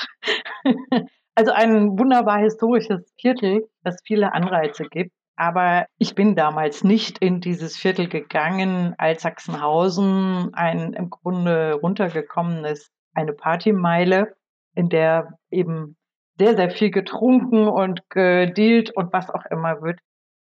also 1.34 1.52
ein 1.52 1.98
wunderbar 1.98 2.38
historisches 2.38 3.12
Viertel, 3.20 3.68
das 3.84 3.98
viele 4.06 4.34
Anreize 4.34 4.84
gibt. 4.84 5.14
Aber 5.40 5.86
ich 5.98 6.16
bin 6.16 6.36
damals 6.36 6.84
nicht 6.84 7.20
in 7.20 7.40
dieses 7.40 7.78
Viertel 7.78 8.10
gegangen, 8.10 8.94
als 8.98 9.22
Sachsenhausen 9.22 10.54
ein 10.54 10.92
im 10.92 11.10
Grunde 11.10 11.76
runtergekommenes, 11.82 12.92
eine 13.14 13.32
Partymeile, 13.32 14.36
in 14.76 14.90
der 14.90 15.40
eben 15.50 15.96
sehr, 16.38 16.58
sehr 16.58 16.70
viel 16.70 16.92
getrunken 16.92 17.70
und 17.70 18.10
gedealt 18.10 18.92
und 18.94 19.14
was 19.14 19.30
auch 19.30 19.46
immer 19.50 19.82
wird. 19.82 20.02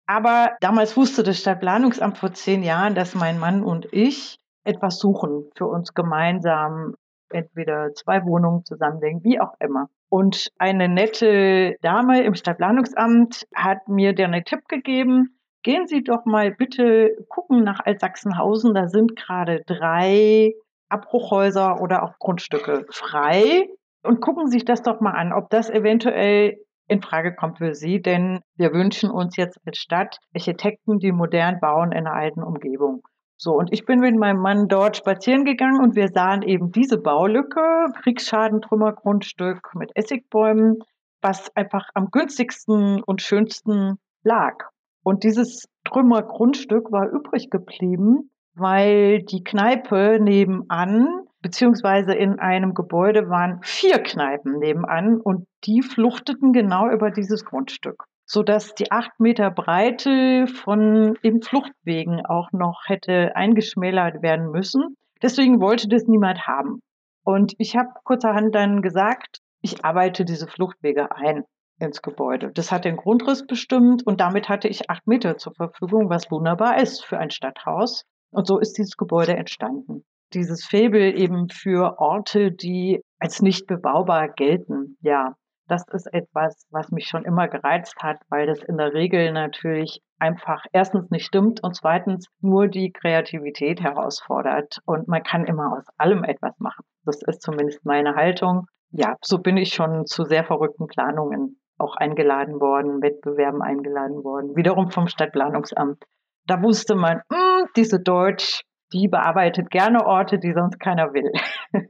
Aber 0.07 0.52
damals 0.61 0.96
wusste 0.96 1.24
das 1.24 1.40
Stadtplanungsamt 1.40 2.18
vor 2.18 2.33
zehn 2.33 2.62
Jahren, 2.62 2.94
dass 2.94 3.16
mein 3.16 3.40
Mann 3.40 3.64
und 3.64 3.92
ich 3.92 4.38
etwas 4.62 5.00
suchen 5.00 5.50
für 5.57 5.66
uns 5.66 5.92
gemeinsam, 5.94 6.94
entweder 7.30 7.94
zwei 7.94 8.24
Wohnungen 8.24 8.64
zusammenlegen, 8.64 9.24
wie 9.24 9.40
auch 9.40 9.54
immer. 9.59 9.88
Und 10.14 10.53
eine 10.59 10.88
nette 10.88 11.74
Dame 11.83 12.22
im 12.22 12.37
Stadtplanungsamt 12.37 13.48
hat 13.53 13.88
mir 13.88 14.14
dann 14.14 14.33
einen 14.33 14.44
Tipp 14.44 14.68
gegeben, 14.68 15.40
gehen 15.64 15.88
Sie 15.88 16.05
doch 16.05 16.24
mal 16.24 16.53
bitte 16.53 17.16
gucken 17.29 17.64
nach 17.64 17.81
Altsachsenhausen. 17.85 18.74
Da 18.74 18.87
sind 18.87 19.16
gerade 19.16 19.64
drei 19.66 20.53
Abbruchhäuser 20.88 21.81
oder 21.81 22.05
auch 22.05 22.16
Grundstücke 22.20 22.87
frei. 22.92 23.66
Und 24.05 24.20
gucken 24.20 24.46
Sie 24.46 24.59
sich 24.59 24.64
das 24.64 24.83
doch 24.83 25.00
mal 25.00 25.14
an, 25.14 25.33
ob 25.33 25.50
das 25.50 25.68
eventuell 25.68 26.59
in 26.87 27.03
Frage 27.03 27.35
kommt 27.35 27.59
für 27.59 27.74
Sie, 27.74 28.00
denn 28.00 28.38
wir 28.55 28.72
wünschen 28.72 29.11
uns 29.11 29.37
jetzt 29.37 29.59
als 29.66 29.79
Stadt 29.79 30.18
Architekten, 30.33 31.00
die 31.00 31.11
modern 31.11 31.59
bauen 31.59 31.90
in 31.90 32.07
einer 32.07 32.14
alten 32.14 32.44
Umgebung. 32.44 33.03
So, 33.37 33.53
und 33.53 33.73
ich 33.73 33.85
bin 33.85 34.01
mit 34.01 34.16
meinem 34.16 34.40
Mann 34.40 34.68
dort 34.68 34.97
spazieren 34.97 35.44
gegangen 35.44 35.83
und 35.83 35.97
wir 35.97 36.09
sahen 36.09 36.42
eben 36.42 36.70
diese 36.70 36.99
Baulücke, 36.99 37.87
Kriegsschadentrümmergrundstück 38.03 39.75
mit 39.75 39.90
Essigbäumen, 39.94 40.79
was 41.20 41.55
einfach 41.57 41.88
am 41.94 42.11
günstigsten 42.11 43.03
und 43.03 43.23
schönsten 43.23 43.99
lag. 44.23 44.55
Und 45.03 45.25
dieses 45.25 45.68
Trümmergrundstück 45.85 46.92
war 46.92 47.09
übrig 47.09 47.51
geblieben, 47.51 48.31
weil 48.55 49.23
die 49.23 49.42
Kneipe 49.42 50.18
nebenan, 50.20 51.27
beziehungsweise 51.42 52.14
in 52.14 52.38
einem 52.38 52.73
Gebäude 52.73 53.29
waren 53.29 53.59
vier 53.62 53.99
Kneipen 53.99 54.59
nebenan 54.59 55.20
und 55.20 55.47
die 55.64 55.83
fluchteten 55.83 56.53
genau 56.53 56.88
über 56.88 57.11
dieses 57.11 57.44
Grundstück 57.44 58.05
sodass 58.27 58.75
die 58.75 58.91
acht 58.91 59.19
Meter 59.19 59.51
Breite 59.51 60.47
von 60.47 61.17
eben 61.23 61.43
Fluchtwegen 61.43 62.25
auch 62.25 62.53
noch 62.53 62.83
hätte 62.87 63.37
eingeschmälert 63.37 64.23
werden 64.23 64.51
müssen. 64.51 64.97
Deswegen 65.23 65.61
wollte 65.61 65.89
das 65.89 66.07
niemand 66.07 66.47
haben. 66.47 66.81
Und 67.25 67.55
ich 67.59 67.77
habe 67.77 67.89
kurzerhand 68.05 68.55
dann 68.55 68.83
gesagt, 68.83 69.39
ich 69.63 69.85
arbeite 69.85 70.25
diese 70.25 70.47
Fluchtwege 70.47 71.15
ein 71.15 71.45
ins 71.81 72.03
Gebäude. 72.03 72.53
Das 72.53 72.71
hat 72.71 72.85
den 72.85 72.97
Grundriss 72.97 73.47
bestimmt 73.47 74.07
und 74.07 74.21
damit 74.21 74.49
hatte 74.49 74.69
ich 74.69 74.91
acht 74.91 75.07
Meter 75.07 75.39
zur 75.39 75.55
Verfügung, 75.55 76.09
was 76.09 76.31
wunderbar 76.31 76.81
ist 76.81 77.05
für 77.05 77.19
ein 77.19 77.31
Stadthaus. 77.31 78.05
Und 78.31 78.47
so 78.47 78.59
ist 78.59 78.79
dieses 78.79 78.97
Gebäude 78.97 79.37
entstanden. 79.37 80.05
Dieses 80.33 80.65
Fabel 80.65 81.19
eben 81.19 81.49
für 81.49 81.99
Orte, 81.99 82.51
die 82.53 83.01
als 83.19 83.43
nicht 83.43 83.67
bebaubar 83.67 84.29
gelten. 84.29 84.97
Ja, 85.01 85.37
das 85.66 85.87
ist 85.88 86.07
etwas, 86.12 86.66
was 86.70 86.90
mich 86.90 87.07
schon 87.07 87.24
immer 87.24 87.48
gereizt 87.48 87.96
hat, 88.03 88.18
weil 88.29 88.46
das 88.46 88.62
in 88.62 88.77
der 88.77 88.92
Regel 88.92 89.33
natürlich 89.33 90.03
einfach 90.18 90.64
erstens 90.72 91.11
nicht 91.11 91.24
stimmt 91.24 91.62
und 91.62 91.74
zweitens 91.74 92.27
nur 92.40 92.68
die 92.68 92.92
Kreativität 92.92 93.81
herausfordert. 93.81 94.79
Und 94.85 95.09
man 95.09 95.22
kann 95.22 95.44
immer 95.44 95.72
aus 95.77 95.85
allem 95.96 96.24
etwas 96.24 96.59
machen. 96.59 96.85
Das 97.05 97.22
ist 97.22 97.42
zumindest 97.42 97.85
meine 97.85 98.14
Haltung. 98.14 98.66
Ja, 98.90 99.16
so 99.22 99.38
bin 99.38 99.57
ich 99.57 99.74
schon 99.74 100.07
zu 100.07 100.24
sehr 100.24 100.44
verrückten 100.44 100.87
Planungen 100.87 101.61
auch 101.79 101.96
eingeladen 101.96 102.61
worden, 102.61 103.03
Wettbewerben 103.03 103.62
eingeladen 103.62 104.22
worden, 104.22 104.55
wiederum 104.55 104.90
vom 104.90 105.09
Stadtplanungsamt. 105.09 106.05
Da 106.46 106.62
wusste 106.62 106.94
man, 106.94 107.22
mh, 107.29 107.37
hm, 107.37 107.68
diese 107.77 108.00
Deutsch, 108.00 108.62
die 108.92 109.09
bearbeitet 109.09 109.70
gerne 109.70 110.07
Orte, 110.07 110.38
die 110.38 110.53
sonst 110.53 110.79
keiner 110.79 111.12
will. 111.14 111.33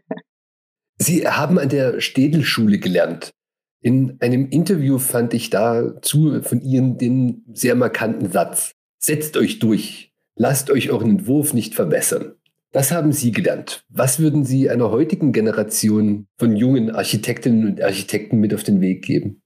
Sie 0.97 1.27
haben 1.27 1.59
an 1.59 1.69
der 1.69 2.01
Städelschule 2.01 2.79
gelernt. 2.79 3.33
In 3.85 4.17
einem 4.21 4.49
Interview 4.49 4.97
fand 4.97 5.35
ich 5.35 5.51
dazu 5.51 6.41
von 6.41 6.63
Ihnen 6.63 6.97
den 6.97 7.45
sehr 7.53 7.75
markanten 7.75 8.33
Satz. 8.33 8.73
Setzt 8.99 9.37
euch 9.37 9.59
durch. 9.59 10.11
Lasst 10.37 10.71
euch 10.71 10.91
euren 10.91 11.11
Entwurf 11.11 11.53
nicht 11.53 11.75
verbessern. 11.75 12.33
Das 12.73 12.93
haben 12.93 13.13
Sie 13.13 13.31
gelernt. 13.31 13.85
Was 13.91 14.21
würden 14.21 14.47
Sie 14.47 14.71
einer 14.71 14.91
heutigen 14.91 15.33
Generation 15.33 16.27
von 16.39 16.57
jungen 16.57 16.93
Architektinnen 16.93 17.67
und 17.67 17.83
Architekten 17.83 18.41
mit 18.41 18.55
auf 18.55 18.63
den 18.63 18.81
Weg 18.81 19.05
geben? 19.05 19.43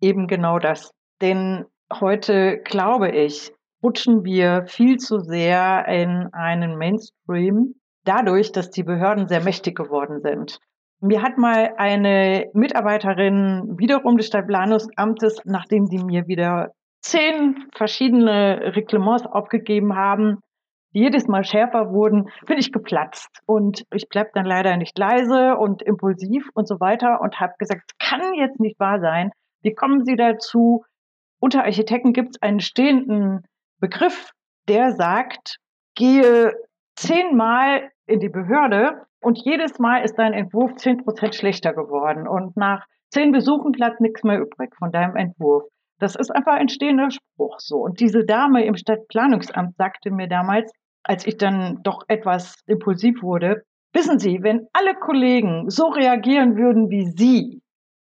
Eben 0.00 0.28
genau 0.28 0.58
das. 0.58 0.90
Denn 1.20 1.66
heute, 1.92 2.62
glaube 2.64 3.10
ich, 3.10 3.52
rutschen 3.82 4.24
wir 4.24 4.64
viel 4.66 4.96
zu 4.96 5.20
sehr 5.20 5.86
in 5.88 6.30
einen 6.32 6.78
Mainstream, 6.78 7.74
dadurch, 8.04 8.50
dass 8.50 8.70
die 8.70 8.82
Behörden 8.82 9.28
sehr 9.28 9.42
mächtig 9.42 9.76
geworden 9.76 10.22
sind. 10.22 10.58
Mir 11.06 11.20
hat 11.20 11.36
mal 11.36 11.74
eine 11.76 12.48
Mitarbeiterin 12.54 13.74
wiederum 13.76 14.16
des 14.16 14.26
Stadtplanungsamtes, 14.28 15.38
nachdem 15.44 15.84
die 15.84 16.02
mir 16.02 16.26
wieder 16.28 16.72
zehn 17.02 17.68
verschiedene 17.76 18.74
Reglements 18.74 19.26
aufgegeben 19.26 19.96
haben, 19.96 20.38
die 20.94 21.00
jedes 21.00 21.28
Mal 21.28 21.44
schärfer 21.44 21.92
wurden, 21.92 22.30
bin 22.46 22.56
ich 22.56 22.72
geplatzt. 22.72 23.28
Und 23.44 23.84
ich 23.92 24.08
bleib 24.08 24.32
dann 24.32 24.46
leider 24.46 24.78
nicht 24.78 24.98
leise 24.98 25.56
und 25.58 25.82
impulsiv 25.82 26.48
und 26.54 26.66
so 26.66 26.80
weiter 26.80 27.20
und 27.20 27.38
habe 27.38 27.52
gesagt, 27.58 27.82
es 27.86 28.08
kann 28.08 28.32
jetzt 28.32 28.58
nicht 28.58 28.80
wahr 28.80 28.98
sein. 28.98 29.30
Wie 29.60 29.74
kommen 29.74 30.06
Sie 30.06 30.16
dazu? 30.16 30.86
Unter 31.38 31.64
Architekten 31.64 32.14
gibt 32.14 32.36
es 32.36 32.40
einen 32.42 32.60
stehenden 32.60 33.42
Begriff, 33.78 34.30
der 34.68 34.92
sagt, 34.92 35.58
gehe 35.96 36.54
zehnmal 36.96 37.90
in 38.06 38.20
die 38.20 38.30
Behörde 38.30 39.02
und 39.24 39.38
jedes 39.38 39.78
Mal 39.78 40.04
ist 40.04 40.18
dein 40.18 40.34
Entwurf 40.34 40.74
zehn 40.76 41.02
Prozent 41.02 41.34
schlechter 41.34 41.72
geworden. 41.72 42.28
Und 42.28 42.56
nach 42.56 42.84
zehn 43.10 43.32
Besuchen 43.32 43.72
bleibt 43.72 44.00
nichts 44.00 44.22
mehr 44.22 44.40
übrig 44.40 44.74
von 44.76 44.92
deinem 44.92 45.16
Entwurf. 45.16 45.64
Das 45.98 46.14
ist 46.14 46.30
einfach 46.30 46.54
ein 46.54 46.68
stehender 46.68 47.10
Spruch 47.10 47.58
so. 47.58 47.78
Und 47.78 48.00
diese 48.00 48.24
Dame 48.24 48.64
im 48.64 48.76
Stadtplanungsamt 48.76 49.76
sagte 49.76 50.10
mir 50.10 50.28
damals, 50.28 50.70
als 51.02 51.26
ich 51.26 51.38
dann 51.38 51.80
doch 51.82 52.02
etwas 52.08 52.56
impulsiv 52.66 53.22
wurde, 53.22 53.62
wissen 53.92 54.18
Sie, 54.18 54.42
wenn 54.42 54.66
alle 54.72 54.94
Kollegen 54.94 55.70
so 55.70 55.86
reagieren 55.86 56.56
würden 56.56 56.90
wie 56.90 57.06
Sie, 57.06 57.62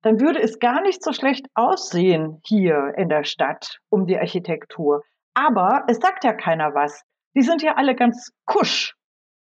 dann 0.03 0.20
würde 0.20 0.40
es 0.40 0.59
gar 0.59 0.81
nicht 0.81 1.03
so 1.03 1.12
schlecht 1.12 1.46
aussehen 1.55 2.40
hier 2.46 2.94
in 2.96 3.09
der 3.09 3.25
Stadt 3.25 3.79
um 3.88 4.07
die 4.07 4.18
Architektur. 4.18 5.03
Aber 5.35 5.85
es 5.88 5.98
sagt 5.98 6.25
ja 6.25 6.33
keiner 6.33 6.75
was. 6.75 7.03
Die 7.35 7.42
sind 7.42 7.62
ja 7.62 7.75
alle 7.75 7.94
ganz 7.94 8.33
kusch, 8.46 8.94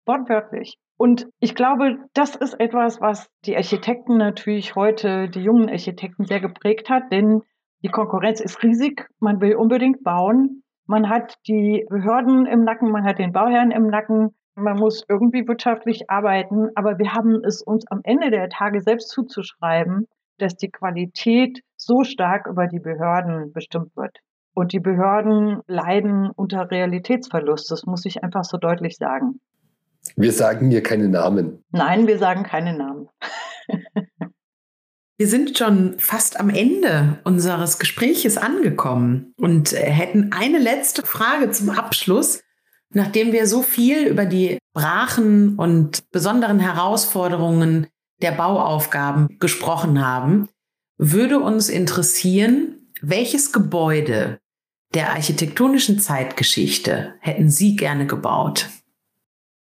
wortwörtlich. 0.05 0.77
Und 0.97 1.27
ich 1.39 1.55
glaube, 1.55 1.97
das 2.13 2.35
ist 2.35 2.59
etwas, 2.59 3.01
was 3.01 3.29
die 3.45 3.55
Architekten 3.55 4.17
natürlich 4.17 4.75
heute, 4.75 5.29
die 5.29 5.41
jungen 5.41 5.69
Architekten 5.69 6.25
sehr 6.25 6.39
geprägt 6.39 6.89
hat, 6.89 7.11
denn 7.11 7.41
die 7.83 7.89
Konkurrenz 7.89 8.39
ist 8.39 8.63
riesig. 8.63 9.07
Man 9.19 9.41
will 9.41 9.55
unbedingt 9.55 10.03
bauen. 10.03 10.63
Man 10.87 11.09
hat 11.09 11.35
die 11.47 11.85
Behörden 11.89 12.45
im 12.45 12.63
Nacken, 12.63 12.91
man 12.91 13.03
hat 13.03 13.19
den 13.19 13.33
Bauherrn 13.33 13.71
im 13.71 13.87
Nacken. 13.87 14.35
Man 14.55 14.79
muss 14.79 15.03
irgendwie 15.09 15.47
wirtschaftlich 15.47 16.09
arbeiten. 16.09 16.69
Aber 16.75 16.97
wir 16.97 17.13
haben 17.13 17.43
es 17.43 17.61
uns 17.61 17.85
am 17.91 17.99
Ende 18.03 18.31
der 18.31 18.49
Tage 18.49 18.81
selbst 18.81 19.09
zuzuschreiben, 19.09 20.07
dass 20.37 20.55
die 20.55 20.71
Qualität 20.71 21.61
so 21.75 22.03
stark 22.03 22.47
über 22.47 22.67
die 22.67 22.79
Behörden 22.79 23.51
bestimmt 23.51 23.95
wird. 23.97 24.17
Und 24.53 24.71
die 24.71 24.79
Behörden 24.79 25.61
leiden 25.67 26.31
unter 26.31 26.71
Realitätsverlust. 26.71 27.69
Das 27.69 27.85
muss 27.85 28.05
ich 28.05 28.23
einfach 28.23 28.45
so 28.45 28.57
deutlich 28.57 28.95
sagen. 28.95 29.41
Wir 30.15 30.31
sagen 30.31 30.69
hier 30.69 30.83
keine 30.83 31.09
Namen. 31.09 31.63
Nein, 31.71 32.07
wir 32.07 32.17
sagen 32.17 32.43
keine 32.43 32.77
Namen. 32.77 33.09
Wir 35.17 35.29
sind 35.29 35.57
schon 35.57 35.97
fast 35.97 36.37
am 36.41 36.49
Ende 36.49 37.19
unseres 37.23 37.79
Gespräches 37.79 38.35
angekommen 38.35 39.33
und 39.37 39.71
äh, 39.71 39.77
hätten 39.77 40.33
eine 40.33 40.59
letzte 40.59 41.03
Frage 41.05 41.51
zum 41.51 41.69
Abschluss. 41.69 42.41
Nachdem 42.93 43.31
wir 43.31 43.47
so 43.47 43.61
viel 43.61 44.07
über 44.07 44.25
die 44.25 44.57
Brachen 44.73 45.55
und 45.55 46.11
besonderen 46.11 46.59
Herausforderungen 46.59 47.87
der 48.21 48.31
Bauaufgaben 48.31 49.39
gesprochen 49.39 50.05
haben, 50.05 50.49
würde 50.97 51.39
uns 51.39 51.69
interessieren, 51.69 52.91
welches 53.01 53.53
Gebäude 53.53 54.39
der 54.93 55.11
architektonischen 55.11 55.99
Zeitgeschichte 55.99 57.15
hätten 57.19 57.49
Sie 57.49 57.77
gerne 57.77 58.05
gebaut? 58.05 58.69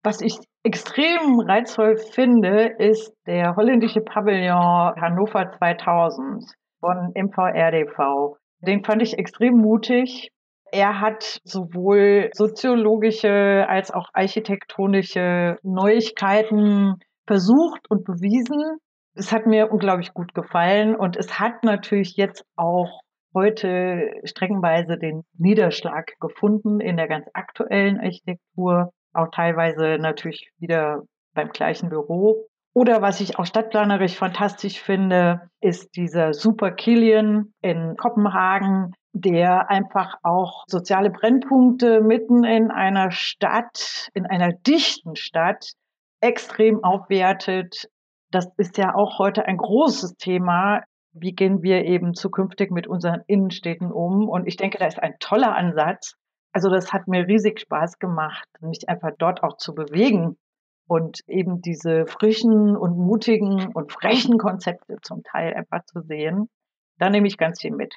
Was 0.03 0.21
ich 0.21 0.35
extrem 0.63 1.39
reizvoll 1.39 1.97
finde, 1.97 2.73
ist 2.79 3.13
der 3.27 3.55
holländische 3.55 4.01
Pavillon 4.01 4.95
Hannover 4.99 5.51
2000 5.59 6.43
von 6.79 7.11
MVRDV. 7.15 8.37
Den 8.61 8.83
fand 8.83 9.03
ich 9.03 9.19
extrem 9.19 9.57
mutig. 9.57 10.31
Er 10.71 11.01
hat 11.01 11.39
sowohl 11.43 12.31
soziologische 12.33 13.65
als 13.67 13.91
auch 13.91 14.07
architektonische 14.13 15.57
Neuigkeiten 15.61 16.95
versucht 17.27 17.89
und 17.89 18.03
bewiesen. 18.03 18.77
Es 19.13 19.31
hat 19.31 19.45
mir 19.45 19.71
unglaublich 19.71 20.13
gut 20.13 20.33
gefallen 20.33 20.95
und 20.95 21.15
es 21.15 21.39
hat 21.39 21.63
natürlich 21.63 22.15
jetzt 22.15 22.43
auch 22.55 23.01
heute 23.35 24.13
streckenweise 24.23 24.97
den 24.97 25.23
Niederschlag 25.37 26.13
gefunden 26.19 26.79
in 26.79 26.97
der 26.97 27.07
ganz 27.07 27.27
aktuellen 27.33 27.99
Architektur 27.99 28.91
auch 29.13 29.27
teilweise 29.31 29.97
natürlich 29.99 30.51
wieder 30.59 31.03
beim 31.33 31.49
gleichen 31.49 31.89
Büro. 31.89 32.47
Oder 32.73 33.01
was 33.01 33.19
ich 33.19 33.37
auch 33.37 33.45
stadtplanerisch 33.45 34.15
fantastisch 34.15 34.81
finde, 34.81 35.49
ist 35.59 35.95
dieser 35.95 36.33
Super 36.33 36.71
Killian 36.71 37.53
in 37.61 37.97
Kopenhagen, 37.97 38.93
der 39.13 39.69
einfach 39.69 40.15
auch 40.23 40.63
soziale 40.67 41.09
Brennpunkte 41.09 42.01
mitten 42.01 42.45
in 42.45 42.71
einer 42.71 43.11
Stadt, 43.11 44.09
in 44.13 44.25
einer 44.25 44.53
dichten 44.53 45.17
Stadt 45.17 45.73
extrem 46.21 46.81
aufwertet. 46.83 47.89
Das 48.31 48.47
ist 48.55 48.77
ja 48.77 48.95
auch 48.95 49.19
heute 49.19 49.45
ein 49.45 49.57
großes 49.57 50.15
Thema. 50.15 50.83
Wie 51.11 51.33
gehen 51.33 51.61
wir 51.61 51.83
eben 51.83 52.13
zukünftig 52.13 52.71
mit 52.71 52.87
unseren 52.87 53.21
Innenstädten 53.27 53.91
um? 53.91 54.29
Und 54.29 54.47
ich 54.47 54.55
denke, 54.55 54.77
da 54.77 54.85
ist 54.85 55.01
ein 55.01 55.15
toller 55.19 55.53
Ansatz, 55.55 56.15
Also 56.53 56.69
das 56.69 56.91
hat 56.91 57.07
mir 57.07 57.27
riesig 57.27 57.59
Spaß 57.61 57.99
gemacht, 57.99 58.47
mich 58.59 58.89
einfach 58.89 59.11
dort 59.17 59.43
auch 59.43 59.57
zu 59.57 59.73
bewegen 59.73 60.37
und 60.87 61.21
eben 61.27 61.61
diese 61.61 62.05
frischen 62.05 62.75
und 62.75 62.97
mutigen 62.97 63.71
und 63.73 63.91
frechen 63.91 64.37
Konzepte 64.37 64.97
zum 65.01 65.23
Teil 65.23 65.53
einfach 65.53 65.85
zu 65.85 66.01
sehen. 66.01 66.49
Da 66.97 67.09
nehme 67.09 67.27
ich 67.27 67.37
ganz 67.37 67.61
viel 67.61 67.71
mit. 67.71 67.95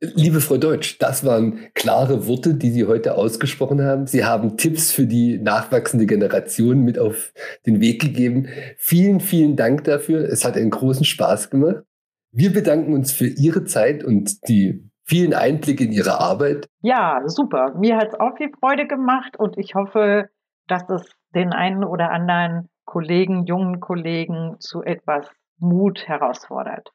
Liebe 0.00 0.42
Frau 0.42 0.58
Deutsch, 0.58 0.98
das 0.98 1.24
waren 1.24 1.72
klare 1.72 2.26
Worte, 2.26 2.54
die 2.54 2.70
Sie 2.70 2.84
heute 2.84 3.14
ausgesprochen 3.14 3.82
haben. 3.82 4.06
Sie 4.06 4.24
haben 4.24 4.58
Tipps 4.58 4.92
für 4.92 5.06
die 5.06 5.38
nachwachsende 5.38 6.04
Generation 6.04 6.84
mit 6.84 6.98
auf 6.98 7.32
den 7.64 7.80
Weg 7.80 8.02
gegeben. 8.02 8.46
Vielen, 8.76 9.20
vielen 9.20 9.56
Dank 9.56 9.84
dafür. 9.84 10.20
Es 10.28 10.44
hat 10.44 10.56
einen 10.56 10.70
großen 10.70 11.06
Spaß 11.06 11.48
gemacht. 11.48 11.82
Wir 12.30 12.52
bedanken 12.52 12.92
uns 12.92 13.10
für 13.10 13.26
Ihre 13.26 13.64
Zeit 13.64 14.04
und 14.04 14.46
die 14.48 14.86
vielen 15.06 15.34
Einblicke 15.34 15.84
in 15.84 15.92
Ihre 15.92 16.20
Arbeit. 16.20 16.68
Ja, 16.82 17.22
super. 17.26 17.74
Mir 17.78 17.96
hat 17.96 18.08
es 18.08 18.20
auch 18.20 18.36
viel 18.36 18.50
Freude 18.60 18.86
gemacht 18.86 19.38
und 19.38 19.56
ich 19.56 19.74
hoffe, 19.74 20.28
dass 20.66 20.88
es 20.90 21.02
den 21.34 21.52
einen 21.52 21.84
oder 21.84 22.10
anderen 22.10 22.68
Kollegen, 22.84 23.46
jungen 23.46 23.80
Kollegen 23.80 24.56
zu 24.58 24.82
etwas 24.82 25.28
Mut 25.58 26.06
herausfordert. 26.06 26.90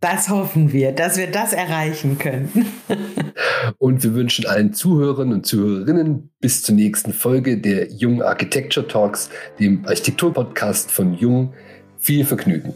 Das 0.00 0.28
hoffen 0.28 0.72
wir, 0.72 0.92
dass 0.92 1.16
wir 1.16 1.30
das 1.30 1.52
erreichen 1.54 2.18
können. 2.18 2.66
und 3.78 4.02
wir 4.04 4.14
wünschen 4.14 4.46
allen 4.46 4.74
Zuhörern 4.74 5.32
und 5.32 5.46
Zuhörerinnen 5.46 6.34
bis 6.38 6.62
zur 6.62 6.74
nächsten 6.74 7.12
Folge 7.12 7.58
der 7.58 7.90
Jung 7.90 8.22
Architecture 8.22 8.86
Talks, 8.86 9.30
dem 9.58 9.86
Architekturpodcast 9.86 10.90
von 10.90 11.14
Jung, 11.14 11.54
viel 11.98 12.26
Vergnügen. 12.26 12.74